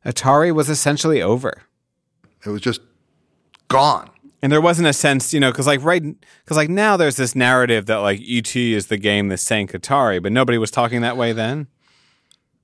Atari 0.05 0.53
was 0.53 0.69
essentially 0.69 1.21
over. 1.21 1.63
It 2.45 2.49
was 2.49 2.61
just 2.61 2.81
gone. 3.67 4.09
And 4.41 4.51
there 4.51 4.61
wasn't 4.61 4.87
a 4.87 4.93
sense, 4.93 5.33
you 5.33 5.39
know, 5.39 5.51
because 5.51 5.67
like 5.67 5.83
right, 5.83 6.03
because 6.43 6.57
like 6.57 6.69
now 6.69 6.95
there's 6.95 7.15
this 7.15 7.35
narrative 7.35 7.87
that 7.87 7.97
like 7.97 8.21
ET 8.27 8.55
is 8.55 8.87
the 8.87 8.97
game 8.97 9.29
that 9.29 9.39
sank 9.39 9.71
Atari, 9.71 10.21
but 10.21 10.31
nobody 10.31 10.57
was 10.57 10.71
talking 10.71 11.01
that 11.01 11.17
way 11.17 11.33
then. 11.33 11.67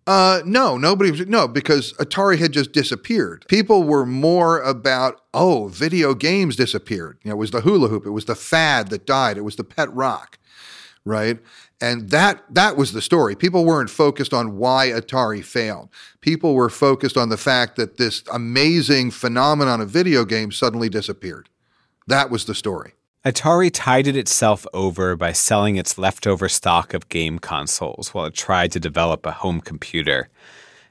Uh, 0.05 0.41
no, 0.45 0.77
nobody 0.77 1.11
was, 1.11 1.25
no, 1.27 1.47
because 1.47 1.93
Atari 1.93 2.37
had 2.37 2.51
just 2.51 2.73
disappeared. 2.73 3.45
People 3.47 3.83
were 3.83 4.05
more 4.05 4.59
about, 4.61 5.21
oh, 5.33 5.67
video 5.67 6.13
games 6.13 6.57
disappeared. 6.57 7.17
You 7.23 7.29
know, 7.29 7.35
it 7.35 7.39
was 7.39 7.51
the 7.51 7.61
hula 7.61 7.87
hoop, 7.87 8.05
it 8.05 8.11
was 8.11 8.25
the 8.25 8.35
fad 8.35 8.89
that 8.89 9.05
died, 9.05 9.37
it 9.37 9.41
was 9.41 9.55
the 9.55 9.63
pet 9.63 9.93
rock, 9.93 10.37
right? 11.05 11.39
And 11.79 12.09
that 12.11 12.43
that 12.49 12.77
was 12.77 12.93
the 12.93 13.01
story. 13.01 13.35
People 13.35 13.65
weren't 13.65 13.89
focused 13.89 14.33
on 14.33 14.57
why 14.57 14.87
Atari 14.87 15.43
failed. 15.43 15.89
People 16.21 16.53
were 16.53 16.69
focused 16.69 17.17
on 17.17 17.27
the 17.27 17.37
fact 17.37 17.75
that 17.75 17.97
this 17.97 18.23
amazing 18.31 19.11
phenomenon 19.11 19.81
of 19.81 19.89
video 19.89 20.23
games 20.23 20.55
suddenly 20.55 20.87
disappeared. 20.87 21.49
That 22.07 22.29
was 22.29 22.45
the 22.45 22.55
story. 22.55 22.93
Atari 23.25 23.71
tided 23.73 24.17
itself 24.17 24.67
over 24.73 25.15
by 25.15 25.31
selling 25.31 25.77
its 25.77 25.97
leftover 25.97 26.49
stock 26.49 26.93
of 26.93 27.07
game 27.07 27.39
consoles 27.39 28.13
while 28.13 28.25
it 28.25 28.33
tried 28.33 28.73
to 28.73 28.81
develop 28.81 29.25
a 29.25 29.31
home 29.31 29.62
computer. 29.62 30.27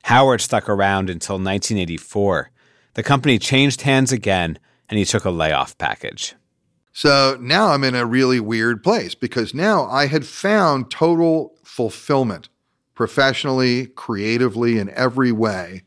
Howard 0.04 0.40
stuck 0.40 0.66
around 0.66 1.10
until 1.10 1.34
1984. 1.34 2.50
The 2.94 3.02
company 3.02 3.38
changed 3.38 3.82
hands 3.82 4.12
again, 4.12 4.58
and 4.88 4.98
he 4.98 5.04
took 5.04 5.26
a 5.26 5.30
layoff 5.30 5.76
package. 5.76 6.34
So 6.94 7.36
now 7.38 7.68
I'm 7.68 7.84
in 7.84 7.94
a 7.94 8.06
really 8.06 8.40
weird 8.40 8.82
place 8.82 9.14
because 9.14 9.52
now 9.52 9.84
I 9.84 10.06
had 10.06 10.24
found 10.24 10.90
total 10.90 11.54
fulfillment 11.62 12.48
professionally, 12.94 13.88
creatively, 13.88 14.78
in 14.78 14.88
every 14.90 15.32
way. 15.32 15.82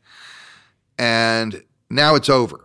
And 1.00 1.64
now 1.90 2.14
it's 2.14 2.30
over. 2.30 2.65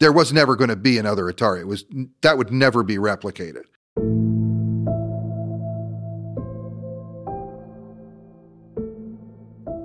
There 0.00 0.12
was 0.12 0.32
never 0.32 0.56
going 0.56 0.70
to 0.70 0.76
be 0.76 0.96
another 0.96 1.24
Atari. 1.24 1.60
It 1.60 1.66
was 1.66 1.84
that 2.22 2.38
would 2.38 2.50
never 2.50 2.82
be 2.82 2.96
replicated. 2.96 3.64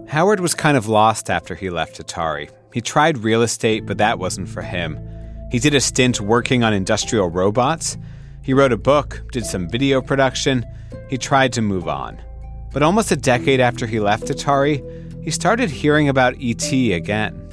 Howard 0.07 0.39
was 0.39 0.53
kind 0.53 0.77
of 0.77 0.87
lost 0.87 1.29
after 1.29 1.53
he 1.53 1.69
left 1.69 1.99
Atari. 1.99 2.49
He 2.73 2.79
tried 2.79 3.17
real 3.17 3.41
estate, 3.41 3.85
but 3.85 3.97
that 3.97 4.17
wasn't 4.17 4.47
for 4.47 4.61
him. 4.61 4.97
He 5.51 5.59
did 5.59 5.75
a 5.75 5.81
stint 5.81 6.21
working 6.21 6.63
on 6.63 6.73
industrial 6.73 7.29
robots. 7.29 7.97
He 8.41 8.53
wrote 8.53 8.71
a 8.71 8.77
book, 8.77 9.21
did 9.33 9.45
some 9.45 9.67
video 9.67 10.01
production. 10.01 10.65
He 11.09 11.17
tried 11.17 11.51
to 11.53 11.61
move 11.61 11.89
on. 11.89 12.21
But 12.71 12.83
almost 12.83 13.11
a 13.11 13.17
decade 13.17 13.59
after 13.59 13.85
he 13.85 13.99
left 13.99 14.27
Atari, 14.27 14.81
he 15.21 15.31
started 15.31 15.69
hearing 15.69 16.07
about 16.07 16.35
ET 16.41 16.71
again. 16.71 17.44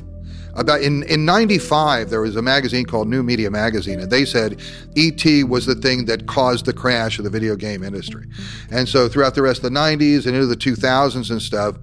About 0.55 0.83
in, 0.83 1.03
in 1.05 1.25
95, 1.25 2.11
there 2.11 2.21
was 2.21 2.37
a 2.37 2.43
magazine 2.43 2.85
called 2.85 3.09
New 3.09 3.23
Media 3.23 3.51
Magazine, 3.51 4.01
and 4.01 4.11
they 4.11 4.25
said 4.25 4.61
ET 4.97 5.25
was 5.49 5.65
the 5.67 5.75
thing 5.75 6.05
that 6.07 6.27
caused 6.27 6.67
the 6.67 6.73
crash 6.73 7.19
of 7.19 7.25
the 7.25 7.31
video 7.31 7.57
game 7.57 7.83
industry. 7.83 8.27
And 8.71 8.89
so 8.89 9.09
throughout 9.09 9.35
the 9.35 9.43
rest 9.43 9.65
of 9.65 9.73
the 9.73 9.79
90s 9.79 10.27
and 10.27 10.35
into 10.35 10.47
the 10.47 10.57
2000s 10.57 11.31
and 11.31 11.41
stuff, 11.41 11.77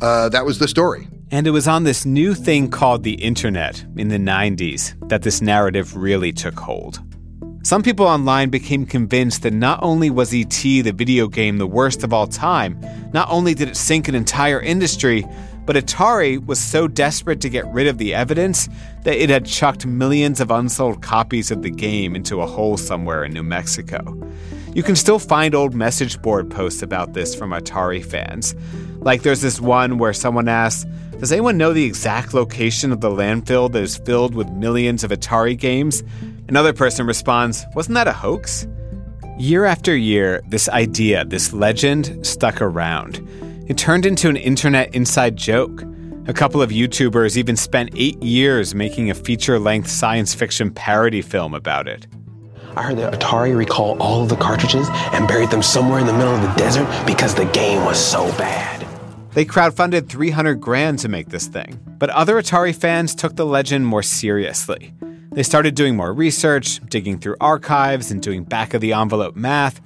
uh, 0.00 0.28
that 0.30 0.44
was 0.44 0.58
the 0.58 0.68
story. 0.68 1.08
And 1.30 1.46
it 1.46 1.50
was 1.50 1.66
on 1.66 1.84
this 1.84 2.04
new 2.04 2.34
thing 2.34 2.70
called 2.70 3.02
the 3.02 3.14
internet 3.14 3.84
in 3.96 4.08
the 4.08 4.18
90s 4.18 4.94
that 5.08 5.22
this 5.22 5.40
narrative 5.40 5.96
really 5.96 6.32
took 6.32 6.58
hold. 6.58 7.00
Some 7.66 7.82
people 7.82 8.06
online 8.06 8.50
became 8.50 8.86
convinced 8.86 9.42
that 9.42 9.52
not 9.52 9.80
only 9.82 10.08
was 10.08 10.32
ET 10.32 10.50
the 10.50 10.92
video 10.92 11.26
game 11.26 11.58
the 11.58 11.66
worst 11.66 12.04
of 12.04 12.12
all 12.12 12.28
time, 12.28 12.80
not 13.12 13.28
only 13.28 13.54
did 13.54 13.68
it 13.68 13.76
sink 13.76 14.06
an 14.06 14.14
entire 14.14 14.60
industry, 14.60 15.26
but 15.66 15.76
Atari 15.76 16.44
was 16.44 16.60
so 16.60 16.86
desperate 16.86 17.40
to 17.40 17.48
get 17.50 17.66
rid 17.66 17.88
of 17.88 17.98
the 17.98 18.14
evidence 18.14 18.68
that 19.02 19.20
it 19.20 19.28
had 19.28 19.44
chucked 19.44 19.84
millions 19.84 20.40
of 20.40 20.50
unsold 20.50 21.02
copies 21.02 21.50
of 21.50 21.62
the 21.62 21.70
game 21.70 22.14
into 22.14 22.40
a 22.40 22.46
hole 22.46 22.76
somewhere 22.76 23.24
in 23.24 23.34
New 23.34 23.42
Mexico. 23.42 24.16
You 24.74 24.82
can 24.82 24.94
still 24.94 25.18
find 25.18 25.54
old 25.54 25.74
message 25.74 26.20
board 26.22 26.50
posts 26.50 26.82
about 26.82 27.14
this 27.14 27.34
from 27.34 27.50
Atari 27.50 28.04
fans. 28.04 28.54
Like 28.98 29.22
there's 29.22 29.40
this 29.40 29.60
one 29.60 29.98
where 29.98 30.12
someone 30.12 30.48
asks, 30.48 30.84
Does 31.18 31.32
anyone 31.32 31.56
know 31.56 31.72
the 31.72 31.84
exact 31.84 32.34
location 32.34 32.92
of 32.92 33.00
the 33.00 33.08
landfill 33.08 33.72
that 33.72 33.82
is 33.82 33.96
filled 33.96 34.34
with 34.34 34.48
millions 34.50 35.02
of 35.02 35.10
Atari 35.10 35.58
games? 35.58 36.04
Another 36.48 36.72
person 36.72 37.06
responds, 37.06 37.64
Wasn't 37.74 37.94
that 37.94 38.06
a 38.06 38.12
hoax? 38.12 38.66
Year 39.38 39.64
after 39.64 39.96
year, 39.96 40.42
this 40.48 40.68
idea, 40.68 41.24
this 41.24 41.52
legend, 41.52 42.26
stuck 42.26 42.60
around. 42.60 43.26
It 43.66 43.76
turned 43.76 44.06
into 44.06 44.28
an 44.28 44.36
internet 44.36 44.94
inside 44.94 45.34
joke. 45.34 45.82
A 46.28 46.32
couple 46.32 46.62
of 46.62 46.70
YouTubers 46.70 47.36
even 47.36 47.56
spent 47.56 47.90
eight 47.96 48.22
years 48.22 48.76
making 48.76 49.10
a 49.10 49.14
feature 49.14 49.58
length 49.58 49.90
science 49.90 50.32
fiction 50.32 50.70
parody 50.70 51.20
film 51.20 51.52
about 51.52 51.88
it. 51.88 52.06
I 52.76 52.82
heard 52.82 52.98
that 52.98 53.12
Atari 53.12 53.56
recalled 53.56 53.98
all 54.00 54.22
of 54.22 54.28
the 54.28 54.36
cartridges 54.36 54.86
and 55.12 55.26
buried 55.26 55.50
them 55.50 55.62
somewhere 55.62 55.98
in 55.98 56.06
the 56.06 56.12
middle 56.12 56.32
of 56.32 56.42
the 56.42 56.54
desert 56.54 56.86
because 57.06 57.34
the 57.34 57.46
game 57.46 57.84
was 57.84 57.98
so 57.98 58.26
bad. 58.38 58.86
They 59.32 59.44
crowdfunded 59.44 60.08
300 60.08 60.60
grand 60.60 61.00
to 61.00 61.08
make 61.08 61.30
this 61.30 61.48
thing. 61.48 61.80
But 61.98 62.10
other 62.10 62.40
Atari 62.40 62.74
fans 62.74 63.16
took 63.16 63.34
the 63.34 63.46
legend 63.46 63.84
more 63.84 64.02
seriously. 64.04 64.94
They 65.32 65.42
started 65.42 65.74
doing 65.74 65.96
more 65.96 66.12
research, 66.12 66.80
digging 66.88 67.18
through 67.18 67.36
archives, 67.40 68.12
and 68.12 68.22
doing 68.22 68.44
back 68.44 68.74
of 68.74 68.80
the 68.80 68.92
envelope 68.92 69.34
math. 69.34 69.80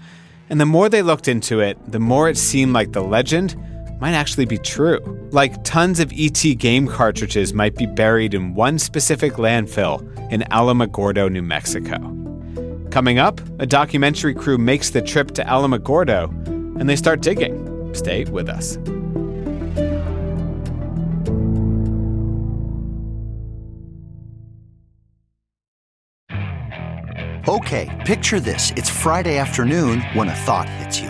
And 0.50 0.60
the 0.60 0.66
more 0.66 0.90
they 0.90 1.00
looked 1.00 1.28
into 1.28 1.60
it, 1.60 1.78
the 1.90 2.00
more 2.00 2.28
it 2.28 2.36
seemed 2.36 2.74
like 2.74 2.92
the 2.92 3.02
legend 3.02 3.56
might 4.00 4.14
actually 4.14 4.46
be 4.46 4.58
true. 4.58 5.28
Like 5.30 5.62
tons 5.62 6.00
of 6.00 6.12
ET 6.16 6.42
game 6.58 6.88
cartridges 6.88 7.52
might 7.52 7.76
be 7.76 7.86
buried 7.86 8.34
in 8.34 8.54
one 8.54 8.78
specific 8.78 9.34
landfill 9.34 10.00
in 10.32 10.40
Alamogordo, 10.50 11.30
New 11.30 11.42
Mexico. 11.42 11.98
Coming 12.90 13.18
up, 13.18 13.40
a 13.58 13.66
documentary 13.66 14.34
crew 14.34 14.58
makes 14.58 14.90
the 14.90 15.02
trip 15.02 15.32
to 15.32 15.44
Alamogordo 15.44 16.30
and 16.80 16.88
they 16.88 16.96
start 16.96 17.20
digging. 17.20 17.94
Stay 17.94 18.24
with 18.24 18.48
us. 18.48 18.78
Okay, 27.48 27.88
picture 28.06 28.38
this. 28.38 28.72
It's 28.76 28.88
Friday 28.88 29.38
afternoon 29.38 30.02
when 30.12 30.28
a 30.28 30.34
thought 30.34 30.68
hits 30.68 31.00
you. 31.00 31.09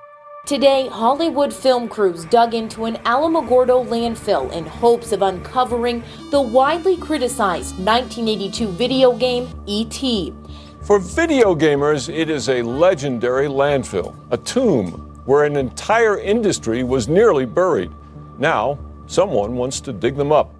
Today, 0.51 0.89
Hollywood 0.89 1.53
film 1.53 1.87
crews 1.87 2.25
dug 2.25 2.53
into 2.53 2.83
an 2.83 2.95
Alamogordo 3.05 3.87
landfill 3.87 4.51
in 4.51 4.65
hopes 4.65 5.13
of 5.13 5.21
uncovering 5.21 6.03
the 6.29 6.41
widely 6.41 6.97
criticized 6.97 7.77
1982 7.77 8.67
video 8.67 9.15
game 9.15 9.47
E.T. 9.65 10.33
For 10.81 10.99
video 10.99 11.55
gamers, 11.55 12.13
it 12.13 12.29
is 12.29 12.49
a 12.49 12.63
legendary 12.63 13.47
landfill, 13.47 14.13
a 14.29 14.35
tomb 14.35 14.91
where 15.23 15.45
an 15.45 15.55
entire 15.55 16.19
industry 16.19 16.83
was 16.83 17.07
nearly 17.07 17.45
buried. 17.45 17.91
Now, 18.37 18.77
someone 19.05 19.55
wants 19.55 19.79
to 19.79 19.93
dig 19.93 20.17
them 20.17 20.33
up. 20.33 20.53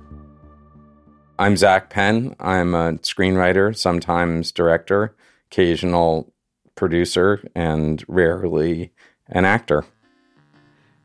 I'm 1.38 1.58
Zak 1.58 1.90
Penn. 1.90 2.38
I'm 2.40 2.74
a 2.76 2.94
screenwriter, 2.94 3.76
sometimes 3.76 4.54
director, 4.54 5.18
occasional 5.52 6.32
producer, 6.76 7.46
and 7.54 8.06
rarely 8.08 8.94
an 9.32 9.46
actor. 9.46 9.86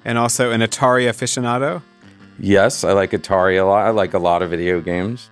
And 0.04 0.18
also 0.18 0.50
an 0.52 0.60
Atari 0.60 1.08
aficionado? 1.08 1.82
Yes, 2.38 2.84
I 2.84 2.92
like 2.92 3.10
Atari 3.10 3.60
a 3.60 3.64
lot. 3.64 3.86
I 3.86 3.90
like 3.90 4.14
a 4.14 4.18
lot 4.18 4.42
of 4.42 4.50
video 4.50 4.80
games. 4.80 5.30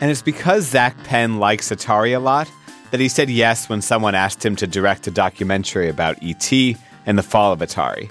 And 0.00 0.10
it's 0.10 0.22
because 0.22 0.66
Zak 0.66 0.96
Penn 1.04 1.38
likes 1.38 1.70
Atari 1.70 2.14
a 2.14 2.18
lot 2.18 2.50
that 2.90 3.00
he 3.00 3.08
said 3.08 3.30
yes 3.30 3.68
when 3.68 3.80
someone 3.80 4.14
asked 4.14 4.44
him 4.44 4.54
to 4.56 4.66
direct 4.66 5.06
a 5.06 5.10
documentary 5.10 5.88
about 5.88 6.22
E.T. 6.22 6.76
and 7.06 7.16
the 7.16 7.22
fall 7.22 7.52
of 7.52 7.60
Atari. 7.60 8.10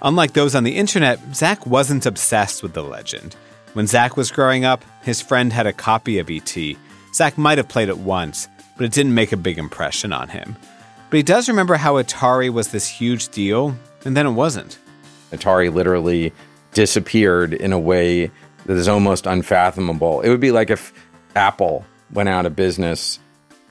Unlike 0.00 0.32
those 0.32 0.54
on 0.54 0.64
the 0.64 0.76
internet, 0.76 1.20
Zak 1.34 1.66
wasn't 1.66 2.06
obsessed 2.06 2.62
with 2.62 2.72
the 2.72 2.82
legend. 2.82 3.36
When 3.74 3.86
Zak 3.86 4.16
was 4.16 4.30
growing 4.30 4.64
up, 4.64 4.84
his 5.02 5.20
friend 5.20 5.52
had 5.52 5.66
a 5.66 5.72
copy 5.72 6.18
of 6.18 6.30
E.T. 6.30 6.76
Zak 7.14 7.36
might 7.36 7.58
have 7.58 7.68
played 7.68 7.88
it 7.88 7.98
once, 7.98 8.48
but 8.76 8.84
it 8.84 8.92
didn't 8.92 9.14
make 9.14 9.32
a 9.32 9.36
big 9.36 9.58
impression 9.58 10.12
on 10.12 10.28
him. 10.28 10.56
But 11.12 11.18
he 11.18 11.22
does 11.22 11.46
remember 11.46 11.76
how 11.76 12.02
Atari 12.02 12.50
was 12.50 12.68
this 12.68 12.88
huge 12.88 13.28
deal, 13.28 13.76
and 14.04 14.16
then 14.16 14.26
it 14.26 14.30
wasn't. 14.30 14.78
Atari 15.30 15.72
literally 15.72 16.32
disappeared 16.72 17.52
in 17.52 17.72
a 17.72 17.78
way 17.78 18.30
that 18.64 18.76
is 18.76 18.88
almost 18.88 19.26
unfathomable. 19.26 20.22
It 20.22 20.30
would 20.30 20.40
be 20.40 20.52
like 20.52 20.70
if 20.70 20.92
Apple 21.36 21.84
went 22.10 22.28
out 22.28 22.46
of 22.46 22.56
business 22.56 23.20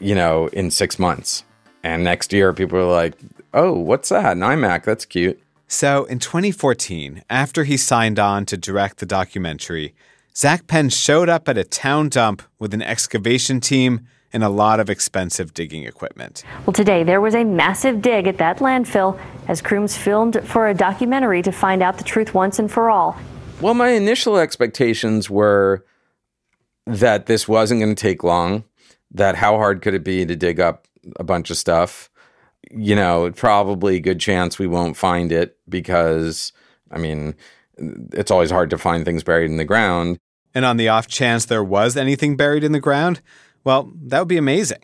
you 0.01 0.15
know, 0.15 0.47
in 0.47 0.71
six 0.71 0.99
months. 0.99 1.45
And 1.83 2.03
next 2.03 2.33
year, 2.33 2.51
people 2.53 2.79
are 2.79 2.91
like, 2.91 3.17
oh, 3.53 3.73
what's 3.73 4.09
that? 4.09 4.33
An 4.33 4.39
iMac, 4.39 4.83
that's 4.83 5.05
cute. 5.05 5.41
So 5.67 6.03
in 6.05 6.19
2014, 6.19 7.23
after 7.29 7.63
he 7.63 7.77
signed 7.77 8.19
on 8.19 8.45
to 8.47 8.57
direct 8.57 8.97
the 8.97 9.05
documentary, 9.05 9.93
Zak 10.35 10.67
Penn 10.67 10.89
showed 10.89 11.29
up 11.29 11.47
at 11.47 11.57
a 11.57 11.63
town 11.63 12.09
dump 12.09 12.41
with 12.59 12.73
an 12.73 12.81
excavation 12.81 13.61
team 13.61 14.07
and 14.33 14.43
a 14.43 14.49
lot 14.49 14.79
of 14.79 14.89
expensive 14.89 15.53
digging 15.53 15.83
equipment. 15.83 16.43
Well, 16.65 16.73
today 16.73 17.03
there 17.03 17.21
was 17.21 17.35
a 17.35 17.43
massive 17.43 18.01
dig 18.01 18.27
at 18.27 18.37
that 18.37 18.59
landfill 18.59 19.19
as 19.47 19.61
crews 19.61 19.97
filmed 19.97 20.41
for 20.47 20.67
a 20.67 20.73
documentary 20.73 21.41
to 21.43 21.51
find 21.51 21.81
out 21.81 21.97
the 21.97 22.03
truth 22.03 22.33
once 22.33 22.59
and 22.59 22.71
for 22.71 22.89
all. 22.89 23.17
Well, 23.59 23.73
my 23.73 23.89
initial 23.89 24.37
expectations 24.37 25.29
were 25.29 25.85
that 26.85 27.27
this 27.27 27.47
wasn't 27.47 27.81
going 27.81 27.95
to 27.95 28.01
take 28.01 28.23
long, 28.23 28.63
that 29.11 29.35
how 29.35 29.57
hard 29.57 29.81
could 29.81 29.93
it 29.93 30.03
be 30.03 30.25
to 30.25 30.35
dig 30.35 30.59
up 30.59 30.87
a 31.17 31.23
bunch 31.23 31.51
of 31.51 31.57
stuff? 31.57 32.09
You 32.71 32.95
know, 32.95 33.31
probably 33.35 33.99
good 33.99 34.19
chance 34.19 34.57
we 34.57 34.67
won't 34.67 34.97
find 34.97 35.31
it 35.31 35.57
because, 35.67 36.53
I 36.89 36.97
mean, 36.97 37.35
it's 38.13 38.31
always 38.31 38.51
hard 38.51 38.69
to 38.69 38.77
find 38.77 39.05
things 39.05 39.23
buried 39.23 39.49
in 39.49 39.57
the 39.57 39.65
ground. 39.65 40.17
And 40.53 40.65
on 40.65 40.77
the 40.77 40.89
off 40.89 41.07
chance 41.07 41.45
there 41.45 41.63
was 41.63 41.95
anything 41.95 42.35
buried 42.35 42.63
in 42.63 42.71
the 42.71 42.79
ground, 42.79 43.21
well, 43.63 43.91
that 44.03 44.19
would 44.19 44.27
be 44.27 44.37
amazing. 44.37 44.79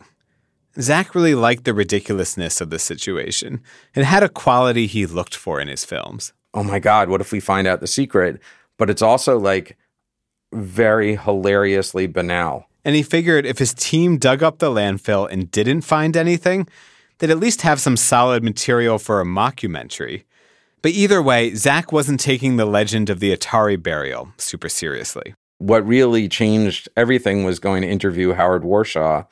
Zak 0.80 1.14
really 1.14 1.34
liked 1.34 1.64
the 1.64 1.74
ridiculousness 1.74 2.60
of 2.60 2.70
the 2.70 2.78
situation. 2.78 3.60
It 3.94 4.04
had 4.04 4.22
a 4.22 4.28
quality 4.28 4.86
he 4.86 5.06
looked 5.06 5.34
for 5.34 5.60
in 5.60 5.68
his 5.68 5.84
films. 5.84 6.32
Oh 6.54 6.62
my 6.62 6.78
God, 6.78 7.08
what 7.08 7.20
if 7.20 7.32
we 7.32 7.40
find 7.40 7.66
out 7.66 7.80
the 7.80 7.86
secret? 7.86 8.40
But 8.76 8.88
it's 8.88 9.02
also 9.02 9.38
like 9.38 9.76
very 10.52 11.16
hilariously 11.16 12.06
banal. 12.06 12.66
And 12.84 12.94
he 12.94 13.02
figured 13.02 13.44
if 13.44 13.58
his 13.58 13.74
team 13.74 14.18
dug 14.18 14.42
up 14.42 14.58
the 14.58 14.70
landfill 14.70 15.30
and 15.30 15.50
didn't 15.50 15.82
find 15.82 16.16
anything, 16.16 16.68
they'd 17.18 17.30
at 17.30 17.40
least 17.40 17.62
have 17.62 17.80
some 17.80 17.96
solid 17.96 18.42
material 18.42 18.98
for 18.98 19.20
a 19.20 19.24
mockumentary. 19.24 20.24
But 20.80 20.92
either 20.92 21.20
way, 21.20 21.54
Zak 21.54 21.92
wasn't 21.92 22.20
taking 22.20 22.56
the 22.56 22.64
legend 22.64 23.10
of 23.10 23.18
the 23.18 23.36
Atari 23.36 23.82
burial 23.82 24.32
super 24.38 24.68
seriously. 24.68 25.34
What 25.58 25.86
really 25.86 26.28
changed 26.28 26.88
everything 26.96 27.44
was 27.44 27.58
going 27.58 27.82
to 27.82 27.88
interview 27.88 28.32
Howard 28.32 28.62
Warshaw. 28.62 29.26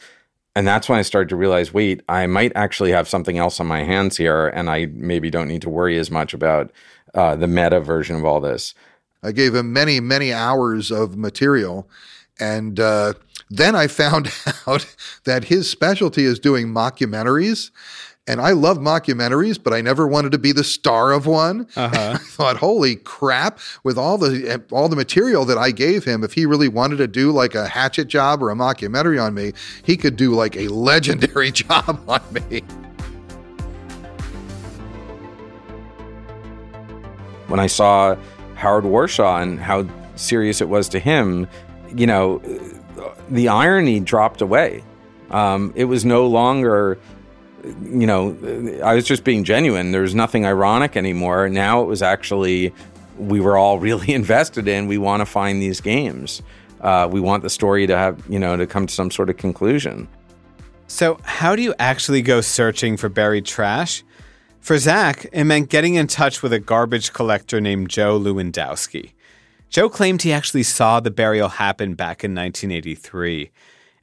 And 0.54 0.66
that's 0.66 0.88
when 0.88 0.98
I 0.98 1.02
started 1.02 1.28
to 1.28 1.36
realize 1.36 1.72
wait, 1.72 2.02
I 2.08 2.26
might 2.26 2.52
actually 2.54 2.90
have 2.92 3.08
something 3.08 3.38
else 3.38 3.60
on 3.60 3.66
my 3.66 3.84
hands 3.84 4.16
here, 4.16 4.48
and 4.48 4.70
I 4.70 4.86
maybe 4.86 5.30
don't 5.30 5.48
need 5.48 5.62
to 5.62 5.70
worry 5.70 5.98
as 5.98 6.10
much 6.10 6.32
about 6.34 6.72
uh, 7.14 7.36
the 7.36 7.46
meta 7.46 7.80
version 7.80 8.16
of 8.16 8.24
all 8.24 8.40
this. 8.40 8.74
I 9.22 9.32
gave 9.32 9.54
him 9.54 9.72
many, 9.72 10.00
many 10.00 10.32
hours 10.32 10.90
of 10.90 11.16
material. 11.16 11.88
And 12.38 12.78
uh, 12.78 13.14
then 13.50 13.74
I 13.74 13.86
found 13.86 14.30
out 14.66 14.86
that 15.24 15.44
his 15.44 15.70
specialty 15.70 16.24
is 16.24 16.38
doing 16.38 16.68
mockumentaries. 16.68 17.70
And 18.28 18.40
I 18.40 18.50
love 18.50 18.78
mockumentaries, 18.78 19.62
but 19.62 19.72
I 19.72 19.80
never 19.80 20.08
wanted 20.08 20.32
to 20.32 20.38
be 20.38 20.50
the 20.50 20.64
star 20.64 21.12
of 21.12 21.26
one. 21.26 21.68
Uh-huh. 21.76 22.12
I 22.14 22.18
thought, 22.18 22.56
holy 22.56 22.96
crap! 22.96 23.60
With 23.84 23.96
all 23.96 24.18
the 24.18 24.60
all 24.72 24.88
the 24.88 24.96
material 24.96 25.44
that 25.44 25.56
I 25.58 25.70
gave 25.70 26.04
him, 26.04 26.24
if 26.24 26.32
he 26.32 26.44
really 26.44 26.68
wanted 26.68 26.96
to 26.96 27.06
do 27.06 27.30
like 27.30 27.54
a 27.54 27.68
hatchet 27.68 28.08
job 28.08 28.42
or 28.42 28.50
a 28.50 28.54
mockumentary 28.54 29.22
on 29.22 29.34
me, 29.34 29.52
he 29.84 29.96
could 29.96 30.16
do 30.16 30.34
like 30.34 30.56
a 30.56 30.68
legendary 30.68 31.52
job 31.52 32.00
on 32.08 32.20
me. 32.32 32.62
When 37.46 37.60
I 37.60 37.68
saw 37.68 38.16
Howard 38.54 38.84
Warshaw 38.84 39.42
and 39.42 39.60
how 39.60 39.86
serious 40.16 40.60
it 40.60 40.68
was 40.68 40.88
to 40.88 40.98
him, 40.98 41.46
you 41.94 42.06
know, 42.06 42.42
the 43.28 43.48
irony 43.48 44.00
dropped 44.00 44.40
away. 44.40 44.82
Um, 45.30 45.72
it 45.76 45.84
was 45.84 46.04
no 46.04 46.26
longer, 46.26 46.98
you 47.82 48.06
know, 48.06 48.36
I 48.82 48.94
was 48.94 49.04
just 49.04 49.24
being 49.24 49.44
genuine. 49.44 49.92
There 49.92 50.02
was 50.02 50.14
nothing 50.14 50.46
ironic 50.46 50.96
anymore. 50.96 51.48
Now 51.48 51.82
it 51.82 51.86
was 51.86 52.02
actually, 52.02 52.72
we 53.18 53.40
were 53.40 53.56
all 53.56 53.78
really 53.88 54.12
invested 54.12 54.68
in. 54.68 54.86
We 54.86 54.98
want 54.98 55.20
to 55.20 55.26
find 55.26 55.60
these 55.60 55.80
games. 55.80 56.42
Uh, 56.80 57.08
we 57.10 57.20
want 57.20 57.42
the 57.42 57.50
story 57.50 57.86
to 57.86 57.96
have, 57.96 58.22
you 58.28 58.38
know, 58.38 58.56
to 58.56 58.66
come 58.66 58.86
to 58.86 58.94
some 58.94 59.10
sort 59.10 59.30
of 59.30 59.36
conclusion. 59.36 60.08
So, 60.88 61.18
how 61.24 61.56
do 61.56 61.62
you 61.62 61.74
actually 61.78 62.22
go 62.22 62.40
searching 62.40 62.96
for 62.96 63.08
buried 63.08 63.44
trash? 63.44 64.04
For 64.60 64.78
Zak, 64.78 65.26
it 65.32 65.44
meant 65.44 65.68
getting 65.68 65.94
in 65.94 66.06
touch 66.06 66.42
with 66.42 66.52
a 66.52 66.58
garbage 66.58 67.12
collector 67.12 67.60
named 67.60 67.88
Joe 67.88 68.18
Lewandowski. 68.18 69.12
Joe 69.68 69.88
claimed 69.88 70.22
he 70.22 70.32
actually 70.32 70.62
saw 70.62 71.00
the 71.00 71.10
burial 71.10 71.48
happen 71.48 71.94
back 71.94 72.22
in 72.22 72.34
1983, 72.34 73.50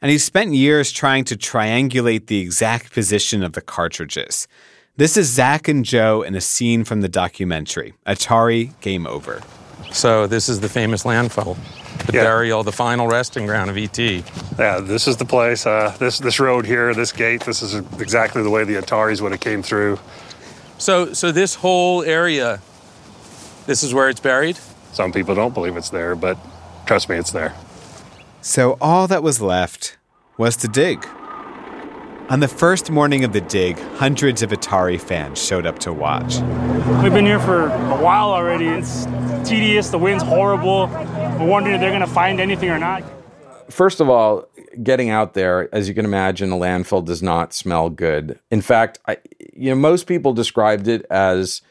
and 0.04 0.12
he 0.12 0.18
spent 0.18 0.54
years 0.54 0.92
trying 0.92 1.24
to 1.24 1.38
triangulate 1.38 2.28
the 2.28 2.42
exact 2.42 2.92
position 2.92 3.42
of 3.42 3.54
the 3.54 3.62
cartridges. 3.62 4.50
This 4.98 5.16
is 5.16 5.32
Zak 5.32 5.70
and 5.70 5.86
Joe 5.86 6.22
in 6.22 6.36
a 6.36 6.42
scene 6.42 6.84
from 6.84 7.00
the 7.00 7.08
documentary 7.08 7.94
Atari 8.06 8.80
Game 8.82 9.08
Over. 9.08 9.42
So, 9.92 10.28
this 10.28 10.50
is 10.50 10.60
the 10.60 10.68
famous 10.68 11.04
landfill, 11.04 11.56
the 12.08 12.14
yeah. 12.14 12.24
burial, 12.24 12.64
the 12.64 12.72
final 12.72 13.08
resting 13.08 13.46
ground 13.46 13.70
of 13.70 13.78
ET. 13.78 13.98
Yeah, 13.98 14.82
this 14.82 15.08
is 15.08 15.18
the 15.18 15.26
place. 15.26 15.66
Uh, 15.66 15.96
this 16.00 16.20
this 16.20 16.40
road 16.40 16.66
here, 16.66 16.94
this 16.94 17.12
gate. 17.12 17.46
This 17.46 17.62
is 17.62 17.76
exactly 18.00 18.44
the 18.44 18.50
way 18.50 18.66
the 18.66 18.76
Ataris 18.76 19.22
would 19.22 19.32
have 19.32 19.42
came 19.42 19.64
through. 19.64 20.00
So, 20.80 21.14
so 21.14 21.32
this 21.32 21.56
whole 21.56 22.04
area, 22.04 22.60
this 23.68 23.84
is 23.84 23.94
where 23.94 24.10
it's 24.10 24.20
buried. 24.20 24.58
Some 24.92 25.12
people 25.14 25.34
don't 25.34 25.54
believe 25.54 25.78
it's 25.78 25.92
there, 25.92 26.16
but 26.16 26.38
trust 26.86 27.08
me, 27.08 27.16
it's 27.16 27.32
there. 27.32 27.54
So 28.44 28.78
all 28.82 29.08
that 29.08 29.24
was 29.24 29.42
left 29.42 29.98
was 30.38 30.58
to 30.58 30.68
dig. 30.68 31.08
On 32.28 32.42
the 32.42 32.50
first 32.50 32.92
morning 32.92 33.24
of 33.24 33.32
the 33.32 33.40
dig, 33.40 33.80
hundreds 33.96 34.42
of 34.42 34.50
Atari 34.50 35.00
fans 35.00 35.42
showed 35.42 35.66
up 35.66 35.80
to 35.80 35.94
watch. 35.94 36.40
We've 37.02 37.14
been 37.14 37.26
here 37.26 37.40
for 37.40 37.68
a 37.68 38.02
while 38.02 38.32
already. 38.32 38.66
It's 38.68 39.06
tedious, 39.48 39.92
the 39.92 39.98
wind's 39.98 40.26
horrible. 40.26 40.88
We're 40.88 41.48
wondering 41.48 41.76
if 41.76 41.80
they're 41.80 41.92
going 41.92 42.02
to 42.02 42.08
find 42.08 42.42
anything 42.42 42.70
or 42.70 42.78
not. 42.78 43.02
First 43.70 44.02
of 44.02 44.10
all, 44.10 44.50
getting 44.84 45.10
out 45.10 45.36
there, 45.36 45.74
as 45.74 45.88
you 45.88 45.96
can 45.96 46.04
imagine, 46.04 46.52
a 46.52 46.58
landfill 46.58 47.06
does 47.06 47.24
not 47.24 47.54
smell 47.54 47.90
good. 47.90 48.42
In 48.52 48.62
fact, 48.62 49.00
I, 49.08 49.20
you 49.54 49.70
know, 49.70 49.78
most 49.78 50.06
people 50.06 50.34
described 50.34 50.90
it 50.90 51.06
as 51.10 51.62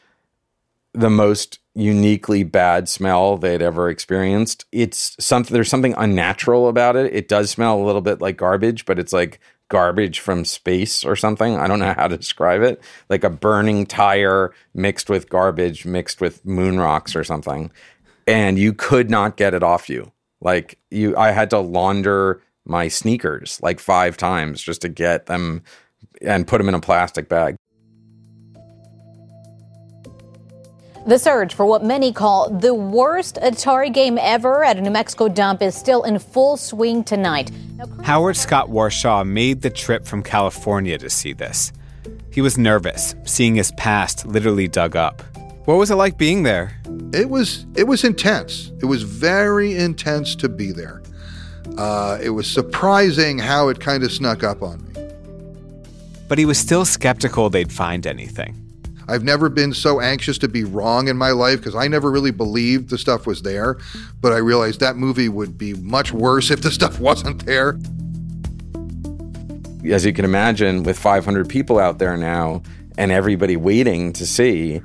the 0.93 1.11
most 1.11 1.59
uniquely 1.75 2.43
bad 2.43 2.87
smell 2.87 3.37
they'd 3.37 3.61
ever 3.61 3.89
experienced. 3.89 4.65
It's 4.71 5.15
something 5.19 5.53
there's 5.53 5.69
something 5.69 5.95
unnatural 5.97 6.67
about 6.67 6.95
it. 6.95 7.13
It 7.13 7.27
does 7.27 7.49
smell 7.49 7.81
a 7.81 7.85
little 7.85 8.01
bit 8.01 8.21
like 8.21 8.37
garbage, 8.37 8.85
but 8.85 8.99
it's 8.99 9.13
like 9.13 9.39
garbage 9.69 10.19
from 10.19 10.45
space 10.45 11.03
or 11.03 11.15
something. 11.15 11.57
I 11.57 11.67
don't 11.67 11.79
know 11.79 11.93
how 11.93 12.07
to 12.07 12.17
describe 12.17 12.61
it. 12.61 12.81
Like 13.09 13.23
a 13.23 13.29
burning 13.29 13.87
tire 13.87 14.53
mixed 14.75 15.09
with 15.09 15.29
garbage 15.29 15.85
mixed 15.85 16.21
with 16.21 16.45
moon 16.45 16.79
rocks 16.79 17.15
or 17.15 17.23
something. 17.23 17.71
And 18.27 18.59
you 18.59 18.73
could 18.73 19.09
not 19.09 19.35
get 19.35 19.55
it 19.55 19.63
off 19.63 19.89
you. 19.89 20.11
Like 20.41 20.77
you 20.91 21.17
I 21.17 21.31
had 21.31 21.49
to 21.51 21.59
launder 21.59 22.41
my 22.65 22.87
sneakers 22.87 23.59
like 23.63 23.79
5 23.79 24.15
times 24.15 24.61
just 24.61 24.81
to 24.81 24.89
get 24.89 25.25
them 25.25 25.63
and 26.21 26.47
put 26.47 26.59
them 26.59 26.69
in 26.69 26.75
a 26.75 26.79
plastic 26.79 27.27
bag. 27.27 27.55
The 31.05 31.19
search 31.19 31.53
for 31.53 31.65
what 31.65 31.83
many 31.83 32.13
call 32.13 32.49
the 32.49 32.73
worst 32.73 33.37
Atari 33.43 33.91
game 33.91 34.17
ever 34.17 34.63
at 34.63 34.77
a 34.77 34.81
New 34.81 34.89
Mexico 34.89 35.27
dump 35.27 35.61
is 35.61 35.75
still 35.75 36.03
in 36.03 36.17
full 36.17 36.55
swing 36.55 37.03
tonight. 37.03 37.51
Howard 38.03 38.37
Scott 38.37 38.69
Warshaw 38.69 39.27
made 39.27 39.61
the 39.61 39.69
trip 39.69 40.05
from 40.05 40.23
California 40.23 40.97
to 40.97 41.09
see 41.09 41.33
this. 41.33 41.73
He 42.31 42.39
was 42.39 42.57
nervous, 42.57 43.15
seeing 43.25 43.55
his 43.55 43.73
past 43.73 44.25
literally 44.25 44.69
dug 44.69 44.95
up. 44.95 45.21
What 45.65 45.75
was 45.75 45.91
it 45.91 45.95
like 45.95 46.17
being 46.17 46.43
there? 46.43 46.79
It 47.13 47.29
was 47.29 47.65
it 47.75 47.83
was 47.83 48.05
intense. 48.05 48.71
It 48.81 48.85
was 48.85 49.03
very 49.03 49.75
intense 49.75 50.35
to 50.37 50.47
be 50.47 50.71
there. 50.71 51.03
Uh, 51.77 52.17
it 52.23 52.29
was 52.29 52.49
surprising 52.49 53.39
how 53.39 53.67
it 53.67 53.81
kind 53.81 54.03
of 54.03 54.11
snuck 54.13 54.41
up 54.41 54.61
on 54.61 54.81
me. 54.85 55.09
But 56.29 56.37
he 56.37 56.45
was 56.45 56.57
still 56.57 56.85
skeptical 56.85 57.49
they'd 57.49 57.73
find 57.73 58.07
anything. 58.07 58.62
I've 59.07 59.23
never 59.23 59.49
been 59.49 59.73
so 59.73 59.99
anxious 59.99 60.37
to 60.39 60.47
be 60.47 60.63
wrong 60.63 61.07
in 61.07 61.17
my 61.17 61.31
life 61.31 61.59
because 61.59 61.75
I 61.75 61.87
never 61.87 62.09
really 62.11 62.31
believed 62.31 62.89
the 62.89 62.97
stuff 62.97 63.27
was 63.27 63.41
there. 63.41 63.77
But 64.21 64.33
I 64.33 64.37
realized 64.37 64.79
that 64.79 64.95
movie 64.95 65.29
would 65.29 65.57
be 65.57 65.73
much 65.73 66.13
worse 66.13 66.51
if 66.51 66.61
the 66.61 66.71
stuff 66.71 66.99
wasn't 66.99 67.45
there. 67.45 67.77
As 69.85 70.05
you 70.05 70.13
can 70.13 70.23
imagine, 70.23 70.83
with 70.83 70.97
500 70.97 71.49
people 71.49 71.77
out 71.77 71.99
there 71.99 72.15
now 72.15 72.63
and 72.97 73.11
everybody 73.11 73.57
waiting 73.57 74.13
to 74.13 74.25
see, 74.25 74.81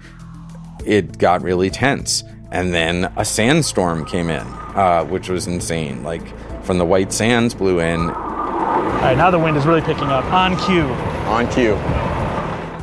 it 0.84 1.18
got 1.18 1.42
really 1.42 1.70
tense. 1.70 2.24
And 2.50 2.74
then 2.74 3.12
a 3.16 3.24
sandstorm 3.24 4.06
came 4.06 4.28
in, 4.30 4.46
uh, 4.74 5.04
which 5.04 5.28
was 5.28 5.46
insane. 5.46 6.02
Like 6.02 6.22
from 6.64 6.78
the 6.78 6.84
white 6.84 7.12
sands 7.12 7.54
blew 7.54 7.78
in. 7.78 8.10
All 8.10 9.04
right, 9.04 9.16
now 9.16 9.30
the 9.30 9.38
wind 9.38 9.56
is 9.56 9.66
really 9.66 9.82
picking 9.82 10.08
up. 10.08 10.24
On 10.32 10.56
cue. 10.56 10.86
On 11.28 11.48
cue 11.52 12.07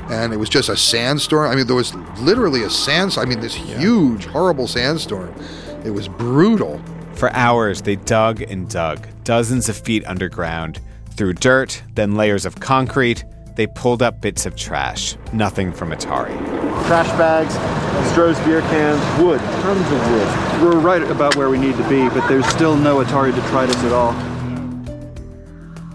and 0.09 0.33
it 0.33 0.37
was 0.37 0.49
just 0.49 0.69
a 0.69 0.77
sandstorm. 0.77 1.51
I 1.51 1.55
mean, 1.55 1.67
there 1.67 1.75
was 1.75 1.93
literally 2.19 2.63
a 2.63 2.69
sandstorm. 2.69 3.27
I 3.27 3.29
mean, 3.29 3.39
this 3.39 3.57
yeah. 3.57 3.79
huge, 3.79 4.25
horrible 4.25 4.67
sandstorm. 4.67 5.33
It 5.83 5.91
was 5.91 6.07
brutal. 6.07 6.81
For 7.13 7.31
hours, 7.31 7.81
they 7.81 7.95
dug 7.95 8.41
and 8.41 8.69
dug, 8.69 9.07
dozens 9.23 9.69
of 9.69 9.77
feet 9.77 10.05
underground, 10.05 10.81
through 11.11 11.33
dirt, 11.33 11.81
then 11.93 12.15
layers 12.15 12.45
of 12.45 12.59
concrete. 12.59 13.23
They 13.55 13.67
pulled 13.67 14.01
up 14.01 14.19
bits 14.19 14.45
of 14.45 14.57
trash. 14.57 15.15
Nothing 15.31 15.71
from 15.71 15.91
Atari. 15.91 16.37
Trash 16.87 17.07
bags, 17.17 17.55
Stroh's 18.11 18.37
beer 18.45 18.59
cans, 18.61 18.99
wood, 19.21 19.39
tons 19.39 19.91
of 19.91 20.11
wood. 20.11 20.61
We're 20.61 20.79
right 20.79 21.03
about 21.03 21.37
where 21.37 21.49
we 21.49 21.57
need 21.57 21.77
to 21.77 21.89
be, 21.89 22.09
but 22.09 22.27
there's 22.27 22.45
still 22.47 22.75
no 22.75 23.01
Atari 23.01 23.33
detritus 23.33 23.81
at 23.83 23.93
all. 23.93 24.11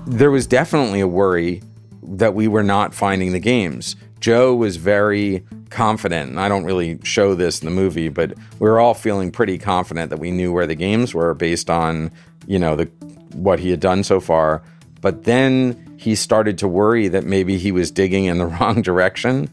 There 0.07 0.31
was 0.31 0.47
definitely 0.47 1.01
a 1.01 1.07
worry 1.07 1.63
that 2.11 2.35
we 2.35 2.49
were 2.49 2.63
not 2.63 2.95
finding 2.95 3.33
the 3.33 3.39
games. 3.39 3.97
Joe 4.19 4.55
was 4.55 4.77
very 4.77 5.45
confident, 5.71 6.31
and 6.31 6.41
I 6.41 6.49
don't 6.49 6.65
really 6.65 6.99
show 7.05 7.35
this 7.35 7.61
in 7.61 7.65
the 7.67 7.71
movie, 7.71 8.09
but 8.09 8.35
we 8.59 8.69
were 8.69 8.81
all 8.81 8.95
feeling 8.95 9.31
pretty 9.31 9.57
confident 9.57 10.11
that 10.11 10.19
we 10.19 10.31
knew 10.31 10.53
where 10.53 10.67
the 10.67 10.75
games 10.75 11.15
were 11.15 11.33
based 11.35 11.71
on, 11.71 12.11
you 12.47 12.59
know, 12.59 12.77
the 12.77 12.87
what 13.33 13.61
he 13.61 13.71
had 13.71 13.81
done 13.81 14.03
so 14.03 14.19
far. 14.21 14.63
But 15.01 15.25
then 15.25 15.97
he 15.97 16.15
started 16.15 16.59
to 16.59 16.69
worry 16.69 17.09
that 17.09 17.25
maybe 17.25 17.57
he 17.57 17.73
was 17.73 17.91
digging 17.91 18.25
in 18.25 18.39
the 18.39 18.47
wrong 18.61 18.83
direction. 18.83 19.49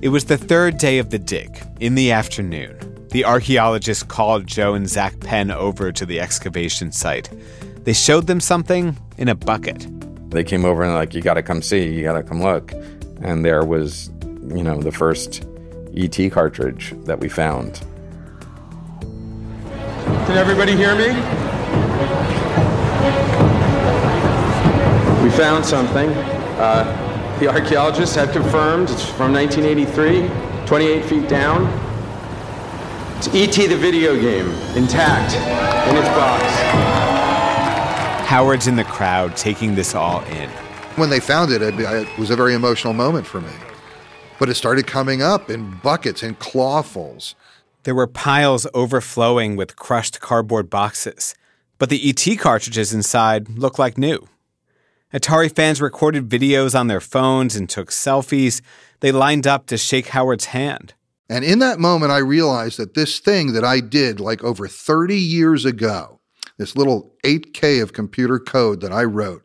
It 0.00 0.08
was 0.08 0.26
the 0.26 0.38
third 0.38 0.78
day 0.78 0.98
of 0.98 1.10
the 1.10 1.18
dig, 1.18 1.60
in 1.80 1.94
the 1.94 2.12
afternoon. 2.12 2.78
The 3.10 3.24
archaeologists 3.24 4.04
called 4.04 4.46
Joe 4.46 4.74
and 4.74 4.88
Zak 4.88 5.18
Penn 5.20 5.50
over 5.50 5.92
to 5.92 6.06
the 6.06 6.20
excavation 6.20 6.92
site. 6.92 7.28
They 7.84 7.92
showed 7.92 8.26
them 8.26 8.40
something 8.40 8.96
in 9.20 9.28
a 9.28 9.34
bucket. 9.34 9.86
They 10.30 10.42
came 10.42 10.64
over 10.64 10.82
and 10.82 10.94
like, 10.94 11.14
you 11.14 11.20
got 11.20 11.34
to 11.34 11.42
come 11.42 11.62
see, 11.62 11.86
you 11.94 12.02
got 12.02 12.14
to 12.14 12.22
come 12.22 12.42
look. 12.42 12.72
And 13.22 13.44
there 13.44 13.64
was, 13.64 14.10
you 14.22 14.64
know, 14.64 14.80
the 14.80 14.90
first 14.90 15.46
ET 15.94 16.16
cartridge 16.32 16.94
that 17.04 17.20
we 17.20 17.28
found. 17.28 17.82
Can 20.26 20.38
everybody 20.38 20.74
hear 20.74 20.94
me? 20.94 21.08
We 25.22 25.30
found 25.36 25.66
something. 25.66 26.08
Uh, 26.58 27.36
the 27.40 27.48
archaeologists 27.48 28.14
had 28.14 28.32
confirmed 28.32 28.88
it's 28.90 29.04
from 29.04 29.32
1983, 29.32 30.66
28 30.66 31.04
feet 31.04 31.28
down. 31.28 31.66
It's 33.18 33.28
E.T. 33.34 33.66
the 33.66 33.76
video 33.76 34.18
game, 34.18 34.48
intact, 34.74 35.34
in 35.90 35.96
its 35.96 36.08
box. 36.08 36.89
Howard's 38.30 38.68
in 38.68 38.76
the 38.76 38.84
crowd 38.84 39.36
taking 39.36 39.74
this 39.74 39.92
all 39.92 40.22
in. 40.26 40.48
When 40.94 41.10
they 41.10 41.18
found 41.18 41.50
it, 41.50 41.62
it 41.62 42.16
was 42.16 42.30
a 42.30 42.36
very 42.36 42.54
emotional 42.54 42.92
moment 42.92 43.26
for 43.26 43.40
me. 43.40 43.50
But 44.38 44.48
it 44.48 44.54
started 44.54 44.86
coming 44.86 45.20
up 45.20 45.50
in 45.50 45.80
buckets 45.82 46.22
and 46.22 46.38
clawfuls. 46.38 47.34
There 47.82 47.94
were 47.96 48.06
piles 48.06 48.68
overflowing 48.72 49.56
with 49.56 49.74
crushed 49.74 50.20
cardboard 50.20 50.70
boxes, 50.70 51.34
but 51.78 51.88
the 51.90 52.08
ET 52.08 52.38
cartridges 52.38 52.94
inside 52.94 53.58
looked 53.58 53.80
like 53.80 53.98
new. 53.98 54.28
Atari 55.12 55.52
fans 55.52 55.82
recorded 55.82 56.28
videos 56.28 56.78
on 56.78 56.86
their 56.86 57.00
phones 57.00 57.56
and 57.56 57.68
took 57.68 57.90
selfies. 57.90 58.62
They 59.00 59.10
lined 59.10 59.48
up 59.48 59.66
to 59.66 59.76
shake 59.76 60.06
Howard's 60.06 60.44
hand. 60.44 60.94
And 61.28 61.44
in 61.44 61.58
that 61.58 61.80
moment, 61.80 62.12
I 62.12 62.18
realized 62.18 62.78
that 62.78 62.94
this 62.94 63.18
thing 63.18 63.54
that 63.54 63.64
I 63.64 63.80
did 63.80 64.20
like 64.20 64.44
over 64.44 64.68
30 64.68 65.16
years 65.16 65.64
ago, 65.64 66.19
this 66.60 66.76
little 66.76 67.14
8K 67.24 67.82
of 67.82 67.92
computer 67.92 68.38
code 68.38 68.80
that 68.82 68.92
I 68.92 69.04
wrote, 69.04 69.42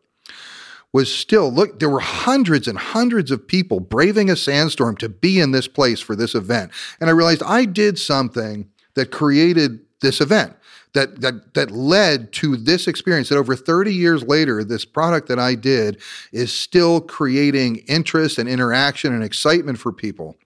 was 0.92 1.12
still 1.12 1.52
look 1.52 1.78
there 1.78 1.90
were 1.90 2.00
hundreds 2.00 2.68
and 2.68 2.78
hundreds 2.78 3.30
of 3.30 3.46
people 3.46 3.80
braving 3.80 4.30
a 4.30 4.36
sandstorm 4.36 4.96
to 4.96 5.08
be 5.08 5.40
in 5.40 5.50
this 5.50 5.68
place 5.68 6.00
for 6.00 6.16
this 6.16 6.34
event. 6.34 6.70
And 7.00 7.10
i 7.10 7.12
realized 7.12 7.42
i 7.42 7.66
did 7.66 7.98
something 7.98 8.70
that 8.94 9.10
created 9.10 9.80
this 10.00 10.22
event 10.22 10.56
that 10.94 11.20
that 11.20 11.52
that 11.52 11.70
led 11.70 12.32
to 12.34 12.56
this 12.56 12.86
experience 12.86 13.28
that 13.28 13.36
over 13.36 13.54
30 13.54 13.92
years 13.92 14.22
later 14.22 14.64
this 14.64 14.86
product 14.86 15.28
that 15.28 15.38
i 15.38 15.54
did 15.54 16.00
is 16.32 16.50
still 16.50 17.02
creating 17.02 17.76
interest 17.88 18.38
and 18.38 18.48
interaction 18.48 19.12
and 19.12 19.22
excitement 19.22 19.78
for 19.78 19.92
people. 19.92 20.36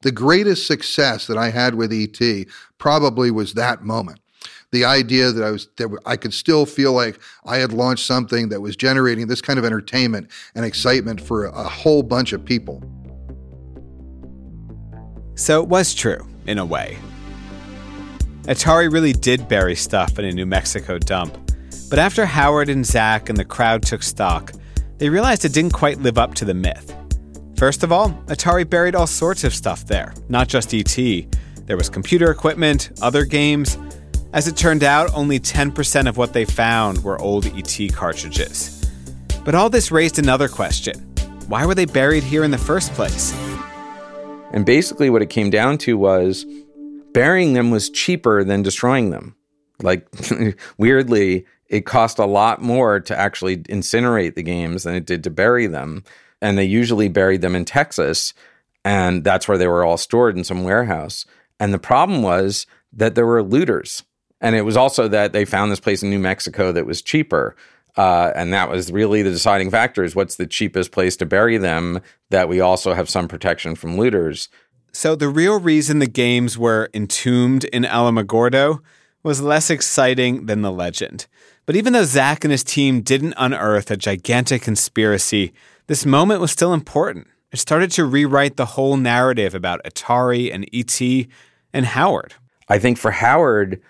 The 0.00 0.10
greatest 0.10 0.66
success 0.66 1.28
that 1.28 1.38
i 1.38 1.50
had 1.50 1.76
with 1.76 1.92
et 1.92 2.46
probably 2.78 3.30
was 3.30 3.54
that 3.54 3.84
moment 3.84 4.18
the 4.72 4.84
idea 4.86 5.30
that 5.30 5.44
I 5.44 5.50
was 5.50 5.68
that 5.76 5.96
I 6.04 6.16
could 6.16 6.34
still 6.34 6.66
feel 6.66 6.92
like 6.92 7.20
I 7.44 7.58
had 7.58 7.72
launched 7.72 8.06
something 8.06 8.48
that 8.48 8.60
was 8.60 8.74
generating 8.74 9.28
this 9.28 9.40
kind 9.40 9.58
of 9.58 9.64
entertainment 9.64 10.30
and 10.54 10.64
excitement 10.64 11.20
for 11.20 11.44
a 11.44 11.64
whole 11.64 12.02
bunch 12.02 12.32
of 12.32 12.44
people. 12.44 12.82
So 15.34 15.62
it 15.62 15.68
was 15.68 15.94
true, 15.94 16.26
in 16.46 16.58
a 16.58 16.64
way. 16.64 16.98
Atari 18.42 18.92
really 18.92 19.12
did 19.12 19.46
bury 19.48 19.76
stuff 19.76 20.18
in 20.18 20.24
a 20.24 20.32
New 20.32 20.46
Mexico 20.46 20.98
dump. 20.98 21.38
But 21.88 21.98
after 21.98 22.26
Howard 22.26 22.68
and 22.68 22.84
Zak 22.84 23.28
and 23.28 23.38
the 23.38 23.44
crowd 23.44 23.82
took 23.82 24.02
stock, 24.02 24.52
they 24.98 25.08
realized 25.08 25.44
it 25.44 25.52
didn't 25.52 25.72
quite 25.72 26.00
live 26.00 26.18
up 26.18 26.34
to 26.34 26.44
the 26.44 26.54
myth. 26.54 26.94
First 27.56 27.82
of 27.82 27.92
all, 27.92 28.10
Atari 28.26 28.68
buried 28.68 28.94
all 28.94 29.06
sorts 29.06 29.44
of 29.44 29.54
stuff 29.54 29.86
there, 29.86 30.14
not 30.28 30.48
just 30.48 30.74
ET. 30.74 30.96
There 31.66 31.76
was 31.76 31.88
computer 31.88 32.30
equipment, 32.30 32.90
other 33.00 33.24
games, 33.24 33.76
as 34.32 34.48
it 34.48 34.56
turned 34.56 34.82
out, 34.82 35.12
only 35.14 35.38
10% 35.38 36.08
of 36.08 36.16
what 36.16 36.32
they 36.32 36.44
found 36.44 37.04
were 37.04 37.20
old 37.20 37.46
ET 37.46 37.92
cartridges. 37.92 38.90
But 39.44 39.54
all 39.54 39.68
this 39.68 39.90
raised 39.90 40.18
another 40.18 40.48
question 40.48 41.08
why 41.48 41.66
were 41.66 41.74
they 41.74 41.84
buried 41.84 42.22
here 42.22 42.44
in 42.44 42.50
the 42.50 42.58
first 42.58 42.92
place? 42.94 43.34
And 44.52 44.64
basically, 44.64 45.10
what 45.10 45.22
it 45.22 45.28
came 45.28 45.50
down 45.50 45.76
to 45.78 45.98
was 45.98 46.46
burying 47.12 47.52
them 47.52 47.70
was 47.70 47.90
cheaper 47.90 48.42
than 48.44 48.62
destroying 48.62 49.10
them. 49.10 49.34
Like, 49.82 50.08
weirdly, 50.78 51.44
it 51.68 51.84
cost 51.84 52.18
a 52.18 52.26
lot 52.26 52.62
more 52.62 53.00
to 53.00 53.18
actually 53.18 53.58
incinerate 53.58 54.34
the 54.34 54.42
games 54.42 54.84
than 54.84 54.94
it 54.94 55.04
did 55.04 55.24
to 55.24 55.30
bury 55.30 55.66
them. 55.66 56.04
And 56.40 56.56
they 56.56 56.64
usually 56.64 57.08
buried 57.08 57.42
them 57.42 57.54
in 57.54 57.64
Texas, 57.64 58.32
and 58.84 59.24
that's 59.24 59.46
where 59.46 59.58
they 59.58 59.66
were 59.66 59.84
all 59.84 59.96
stored 59.96 60.36
in 60.36 60.44
some 60.44 60.64
warehouse. 60.64 61.26
And 61.60 61.74
the 61.74 61.78
problem 61.78 62.22
was 62.22 62.66
that 62.92 63.14
there 63.14 63.26
were 63.26 63.42
looters 63.42 64.04
and 64.42 64.56
it 64.56 64.62
was 64.62 64.76
also 64.76 65.08
that 65.08 65.32
they 65.32 65.44
found 65.44 65.70
this 65.70 65.80
place 65.80 66.02
in 66.02 66.10
New 66.10 66.18
Mexico 66.18 66.72
that 66.72 66.84
was 66.84 67.00
cheaper. 67.00 67.56
Uh, 67.96 68.32
and 68.34 68.52
that 68.52 68.68
was 68.68 68.90
really 68.90 69.22
the 69.22 69.30
deciding 69.30 69.70
factor 69.70 70.02
is 70.02 70.16
what's 70.16 70.36
the 70.36 70.46
cheapest 70.46 70.92
place 70.92 71.16
to 71.16 71.26
bury 71.26 71.58
them 71.58 72.00
that 72.30 72.48
we 72.48 72.58
also 72.58 72.92
have 72.94 73.08
some 73.08 73.28
protection 73.28 73.74
from 73.74 73.96
looters. 73.96 74.48
So 74.92 75.14
the 75.14 75.28
real 75.28 75.60
reason 75.60 76.00
the 76.00 76.06
games 76.06 76.58
were 76.58 76.90
entombed 76.92 77.64
in 77.64 77.84
Alamogordo 77.84 78.80
was 79.22 79.40
less 79.40 79.70
exciting 79.70 80.46
than 80.46 80.62
the 80.62 80.72
legend. 80.72 81.26
But 81.64 81.76
even 81.76 81.92
though 81.92 82.04
Zak 82.04 82.44
and 82.44 82.50
his 82.50 82.64
team 82.64 83.02
didn't 83.02 83.34
unearth 83.36 83.90
a 83.90 83.96
gigantic 83.96 84.62
conspiracy, 84.62 85.52
this 85.86 86.04
moment 86.04 86.40
was 86.40 86.50
still 86.50 86.74
important. 86.74 87.28
It 87.52 87.58
started 87.58 87.92
to 87.92 88.04
rewrite 88.04 88.56
the 88.56 88.66
whole 88.66 88.96
narrative 88.96 89.54
about 89.54 89.84
Atari 89.84 90.52
and 90.52 90.68
ET 90.72 91.28
and 91.72 91.86
Howard. 91.86 92.34
I 92.68 92.78
think 92.78 92.98
for 92.98 93.12
Howard, 93.12 93.80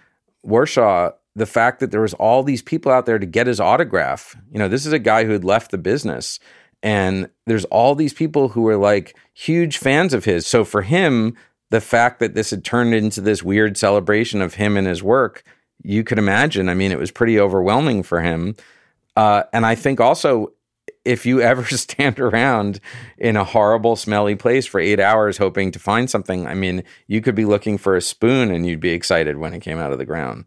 Warshaw, 0.47 1.13
the 1.35 1.47
fact 1.47 1.81
that 1.81 1.91
there 1.91 2.01
was 2.01 2.15
all 2.15 2.43
these 2.43 2.63
people 2.63 2.93
out 2.93 3.07
there 3.07 3.19
to 3.19 3.27
get 3.27 3.47
his 3.47 3.61
autograph. 3.61 4.37
You 4.53 4.59
know, 4.59 4.69
this 4.69 4.87
is 4.87 4.93
a 4.93 4.99
guy 4.99 5.25
who 5.25 5.33
had 5.33 5.45
left 5.45 5.71
the 5.71 5.79
business 5.79 6.39
and 6.83 7.31
there's 7.47 7.65
all 7.67 7.95
these 7.95 8.13
people 8.13 8.49
who 8.49 8.63
were 8.63 8.77
like 8.77 9.17
huge 9.35 9.79
fans 9.79 10.13
of 10.13 10.25
his. 10.25 10.47
So 10.47 10.65
for 10.65 10.83
him, 10.83 11.37
the 11.71 11.81
fact 11.81 12.19
that 12.21 12.35
this 12.35 12.51
had 12.51 12.65
turned 12.65 12.95
into 12.95 13.21
this 13.21 13.43
weird 13.43 13.77
celebration 13.77 14.43
of 14.43 14.55
him 14.55 14.77
and 14.77 14.87
his 14.87 15.03
work, 15.03 15.45
you 15.83 16.05
could 16.05 16.19
imagine. 16.19 16.69
I 16.69 16.75
mean, 16.75 16.93
it 16.93 16.99
was 16.99 17.11
pretty 17.11 17.39
overwhelming 17.39 18.03
for 18.03 18.21
him. 18.21 18.57
Uh, 19.17 19.45
and 19.53 19.65
I 19.65 19.75
think 19.75 20.01
also, 20.01 20.53
if 21.05 21.27
you 21.27 21.41
ever 21.41 21.65
stand 21.77 22.21
around 22.21 22.81
in 23.19 23.37
a 23.37 23.45
horrible, 23.45 23.97
smelly 23.97 24.35
place 24.35 24.67
for 24.67 24.81
eight 24.81 25.01
hours 25.01 25.39
hoping 25.39 25.73
to 25.73 25.79
find 25.79 26.09
something, 26.09 26.47
I 26.47 26.55
mean, 26.55 26.85
you 27.07 27.21
could 27.21 27.35
be 27.35 27.45
looking 27.45 27.79
for 27.79 27.97
a 27.97 28.03
spoon 28.03 28.51
and 28.51 28.67
you'd 28.67 28.81
be 28.81 28.91
excited 28.91 29.39
when 29.39 29.55
it 29.55 29.61
came 29.61 29.79
out 29.79 29.93
of 29.93 29.99
the 29.99 30.07
ground. 30.07 30.47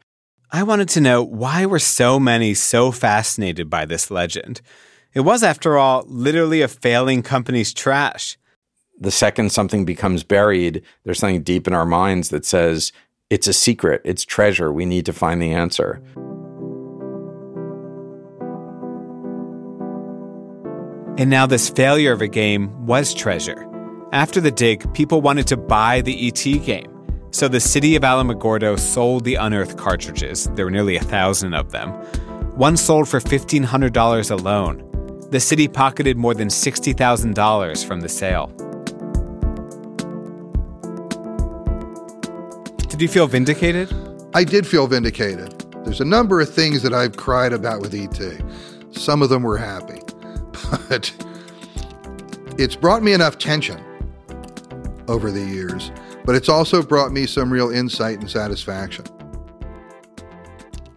I 0.52 0.64
wanted 0.64 0.90
to 0.90 1.02
know 1.02 1.24
why 1.24 1.66
were 1.66 1.80
so 1.80 2.20
many 2.20 2.54
so 2.54 2.92
fascinated 2.92 3.70
by 3.70 3.86
this 3.86 4.10
legend? 4.12 4.62
It 5.14 5.22
was, 5.22 5.44
after 5.44 5.78
all, 5.78 6.04
literally 6.08 6.62
a 6.62 6.68
failing 6.68 7.24
company's 7.24 7.74
trash. 7.74 8.38
The 9.00 9.12
second 9.12 9.52
something 9.52 9.86
becomes 9.86 10.24
buried, 10.24 10.84
there's 11.04 11.20
something 11.20 11.44
deep 11.44 11.68
in 11.68 11.74
our 11.74 11.86
minds 11.86 12.30
that 12.30 12.46
says, 12.46 12.94
it's 13.30 13.48
a 13.48 13.54
secret, 13.54 14.02
it's 14.06 14.24
treasure, 14.24 14.72
we 14.72 14.86
need 14.86 15.06
to 15.08 15.14
find 15.14 15.42
the 15.42 15.52
answer. 15.52 16.02
And 21.18 21.30
now, 21.30 21.46
this 21.46 21.70
failure 21.70 22.12
of 22.12 22.22
a 22.22 22.28
game 22.28 22.86
was 22.86 23.14
treasure. 23.14 23.66
After 24.12 24.42
the 24.42 24.52
dig, 24.52 24.94
people 24.94 25.22
wanted 25.22 25.48
to 25.48 25.58
buy 25.58 26.02
the 26.02 26.28
ET 26.28 26.44
game. 26.66 26.92
So 27.32 27.48
the 27.48 27.60
city 27.60 27.96
of 27.96 28.04
Alamogordo 28.04 28.80
sold 28.80 29.24
the 29.26 29.36
unearthed 29.36 29.78
cartridges. 29.78 30.50
There 30.56 30.66
were 30.66 30.72
nearly 30.72 30.96
a 30.96 31.04
thousand 31.04 31.54
of 31.54 31.72
them. 31.72 31.92
One 32.56 32.78
sold 32.78 33.10
for 33.10 33.20
$1,500 33.20 34.32
alone. 34.32 35.30
The 35.32 35.40
city 35.40 35.68
pocketed 35.68 36.16
more 36.16 36.34
than 36.34 36.48
$60,000 36.48 37.86
from 37.86 38.00
the 38.02 38.10
sale. 38.10 38.48
Did 42.90 43.02
you 43.02 43.10
feel 43.10 43.28
vindicated? 43.28 43.94
I 44.34 44.46
did 44.46 44.66
feel 44.66 44.88
vindicated. 44.88 45.60
There's 45.84 46.00
a 46.00 46.06
number 46.06 46.40
of 46.40 46.54
things 46.54 46.82
that 46.84 46.94
I've 46.94 47.18
cried 47.18 47.52
about 47.52 47.82
with 47.82 47.94
ET. 47.94 48.96
Some 48.96 49.22
of 49.22 49.28
them 49.28 49.44
were 49.44 49.58
happy, 49.58 50.00
but 50.90 51.14
it's 52.58 52.76
brought 52.76 53.04
me 53.04 53.14
enough 53.14 53.38
tension 53.38 53.82
over 55.08 55.32
the 55.32 55.44
years, 55.44 55.92
but 56.26 56.36
it's 56.36 56.50
also 56.50 56.82
brought 56.82 57.12
me 57.12 57.26
some 57.26 57.52
real 57.52 57.72
insight 57.72 58.20
and 58.20 58.30
satisfaction. 58.30 59.06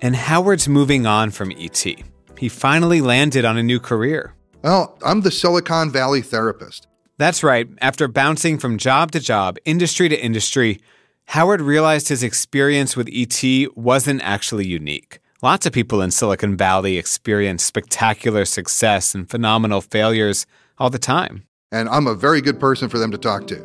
And 0.00 0.14
Howard's 0.14 0.68
moving 0.68 1.06
on 1.06 1.30
from 1.30 1.52
ET. 1.58 1.84
He 2.38 2.48
finally 2.48 3.00
landed 3.00 3.44
on 3.44 3.58
a 3.58 3.62
new 3.62 3.80
career. 3.80 4.34
Well, 4.62 4.96
I'm 5.04 5.22
the 5.22 5.30
Silicon 5.30 5.90
Valley 5.90 6.22
therapist. 6.22 6.86
That's 7.16 7.42
right. 7.42 7.68
After 7.80 8.06
bouncing 8.06 8.58
from 8.58 8.78
job 8.78 9.10
to 9.12 9.20
job, 9.20 9.58
industry 9.64 10.08
to 10.08 10.16
industry, 10.16 10.80
Howard 11.26 11.60
realized 11.60 12.08
his 12.08 12.22
experience 12.22 12.96
with 12.96 13.08
ET 13.12 13.42
wasn't 13.76 14.22
actually 14.22 14.66
unique. 14.66 15.18
Lots 15.40 15.66
of 15.66 15.72
people 15.72 16.02
in 16.02 16.10
Silicon 16.10 16.56
Valley 16.56 16.98
experience 16.98 17.62
spectacular 17.62 18.44
success 18.44 19.14
and 19.14 19.30
phenomenal 19.30 19.80
failures 19.80 20.46
all 20.78 20.90
the 20.90 20.98
time. 20.98 21.44
And 21.70 21.88
I'm 21.90 22.08
a 22.08 22.14
very 22.14 22.40
good 22.40 22.58
person 22.58 22.88
for 22.88 22.98
them 22.98 23.12
to 23.12 23.18
talk 23.18 23.46
to. 23.46 23.54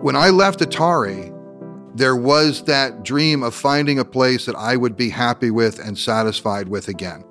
when 0.00 0.14
I 0.14 0.30
left 0.30 0.60
Atari, 0.60 1.32
there 1.96 2.14
was 2.14 2.62
that 2.66 3.02
dream 3.02 3.42
of 3.42 3.52
finding 3.52 3.98
a 3.98 4.04
place 4.04 4.46
that 4.46 4.54
I 4.54 4.76
would 4.76 4.96
be 4.96 5.10
happy 5.10 5.50
with 5.50 5.80
and 5.80 5.98
satisfied 5.98 6.68
with 6.68 6.86
again. 6.86 7.24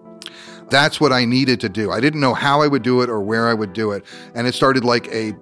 That's 0.70 1.00
what 1.00 1.14
I 1.14 1.24
needed 1.24 1.62
to 1.62 1.70
do. 1.70 1.92
I 1.92 2.02
didn't 2.02 2.20
know 2.20 2.34
how 2.34 2.62
I 2.62 2.68
would 2.68 2.84
do 2.84 3.02
it 3.02 3.10
or 3.10 3.22
where 3.22 3.48
I 3.48 3.54
would 3.54 3.72
do 3.72 3.92
it. 3.92 4.04
And 4.36 4.48
it 4.48 4.54
started 4.54 4.84
like 4.84 5.08
a 5.14 5.34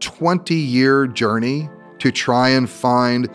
20 0.00 0.54
year 0.54 1.06
journey 1.06 1.68
to 1.98 2.12
try 2.12 2.50
and 2.50 2.68
find 2.68 3.28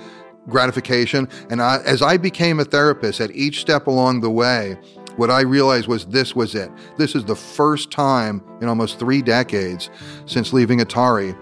gratification. 0.48 1.28
And 1.50 1.62
I, 1.62 1.80
as 1.86 2.02
I 2.02 2.18
became 2.18 2.60
a 2.60 2.66
therapist 2.66 3.22
at 3.22 3.32
each 3.32 3.62
step 3.62 3.88
along 3.88 4.22
the 4.22 4.30
way, 4.30 4.78
what 5.18 5.30
I 5.30 5.42
realized 5.42 5.88
was 5.88 6.06
this 6.06 6.36
was 6.36 6.56
it. 6.56 6.72
This 6.98 7.16
is 7.16 7.26
the 7.26 7.36
first 7.36 7.92
time 7.92 8.44
in 8.62 8.68
almost 8.68 8.98
three 8.98 9.22
decades 9.22 9.90
since 10.26 10.54
leaving 10.54 10.80
Atari 10.80 11.38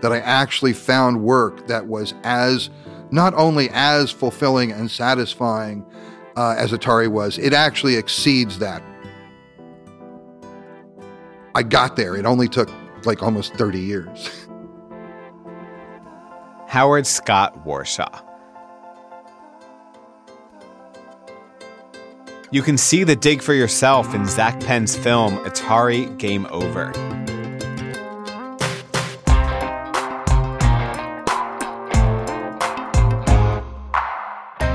that 0.00 0.12
I 0.12 0.18
actually 0.20 0.72
found 0.72 1.22
work 1.22 1.66
that 1.66 1.86
was 1.86 2.14
as 2.22 2.70
not 3.10 3.34
only 3.34 3.68
as 3.72 4.10
fulfilling 4.10 4.70
and 4.70 4.90
satisfying 4.90 5.84
uh, 6.36 6.54
as 6.56 6.72
Atari 6.72 7.08
was, 7.08 7.38
it 7.38 7.52
actually 7.52 7.96
exceeds 7.96 8.58
that. 8.60 8.82
I 11.54 11.64
got 11.64 11.96
there. 11.96 12.14
It 12.14 12.24
only 12.24 12.48
took 12.48 12.70
like 13.04 13.22
almost 13.22 13.54
30 13.54 13.80
years. 13.80 14.30
Howard 16.68 17.06
Scott 17.06 17.64
Warshaw. 17.64 18.22
You 22.50 22.60
can 22.60 22.76
see 22.76 23.04
the 23.04 23.16
dig 23.16 23.40
for 23.40 23.54
yourself 23.54 24.14
in 24.14 24.26
Zak 24.26 24.60
Penn's 24.60 24.94
film 24.94 25.38
Atari 25.38 26.16
Game 26.18 26.46
Over. 26.50 26.92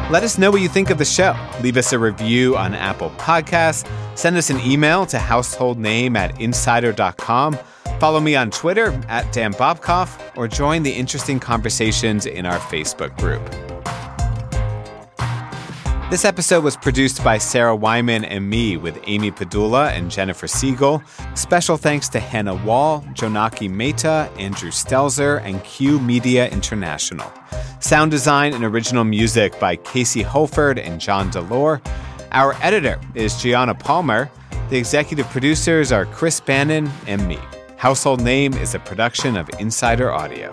Let 0.10 0.24
us 0.24 0.40
know 0.40 0.50
what 0.50 0.62
you 0.62 0.70
think 0.70 0.90
of 0.90 0.98
the 0.98 1.06
show. 1.06 1.36
Leave 1.62 1.78
us 1.78 1.94
a 1.94 2.00
review 2.00 2.58
on 2.58 2.74
Apple 2.74 3.12
Podcasts. 3.18 3.88
Send 4.18 4.36
us 4.36 4.50
an 4.50 4.60
email 4.60 5.06
to 5.08 5.18
householdname 5.18 6.16
at 6.16 6.42
insider.com. 6.42 7.58
Follow 8.04 8.20
me 8.20 8.36
on 8.36 8.52
Twitter 8.52 8.92
at 9.08 9.32
Dan 9.32 9.54
Bobkoff 9.54 10.20
or 10.36 10.46
join 10.46 10.84
the 10.84 10.92
interesting 10.92 11.40
conversations 11.40 12.26
in 12.26 12.46
our 12.46 12.60
Facebook 12.60 13.18
group. 13.18 13.42
This 16.12 16.26
episode 16.26 16.66
was 16.66 16.76
produced 16.76 17.24
by 17.24 17.38
Sarah 17.38 17.78
Wyman 17.78 18.26
and 18.26 18.50
me 18.50 18.76
with 18.76 19.00
Amy 19.08 19.32
Padula 19.32 19.94
and 19.94 20.12
Jennifer 20.12 20.48
Siegel. 20.48 21.02
Special 21.36 21.78
thanks 21.78 22.10
to 22.10 22.20
Hannah 22.20 22.56
Wall, 22.66 23.06
Jonaki 23.14 23.70
Mehta, 23.70 24.30
Andrew 24.38 24.72
Stelzer, 24.72 25.42
and 25.42 25.64
Q 25.64 25.98
Media 25.98 26.50
International. 26.50 27.32
Sound 27.80 28.12
design 28.12 28.54
and 28.54 28.66
original 28.66 29.06
music 29.06 29.58
by 29.62 29.78
Casey 29.78 30.24
Holford 30.24 30.78
and 30.78 31.00
John 31.00 31.32
Delore. 31.32 31.80
Our 32.34 32.54
editor 32.56 33.00
is 33.16 33.42
Gianna 33.42 33.76
Palmer. 33.76 34.30
The 34.70 34.78
executive 34.78 35.28
producers 35.28 35.94
are 35.94 36.06
Chris 36.06 36.42
Bannon 36.42 36.92
and 37.08 37.26
me. 37.30 37.40
Household 37.84 38.22
Name 38.22 38.54
is 38.54 38.76
a 38.76 38.80
production 38.80 39.36
of 39.36 39.50
Insider 39.60 40.10
Audio. 40.10 40.50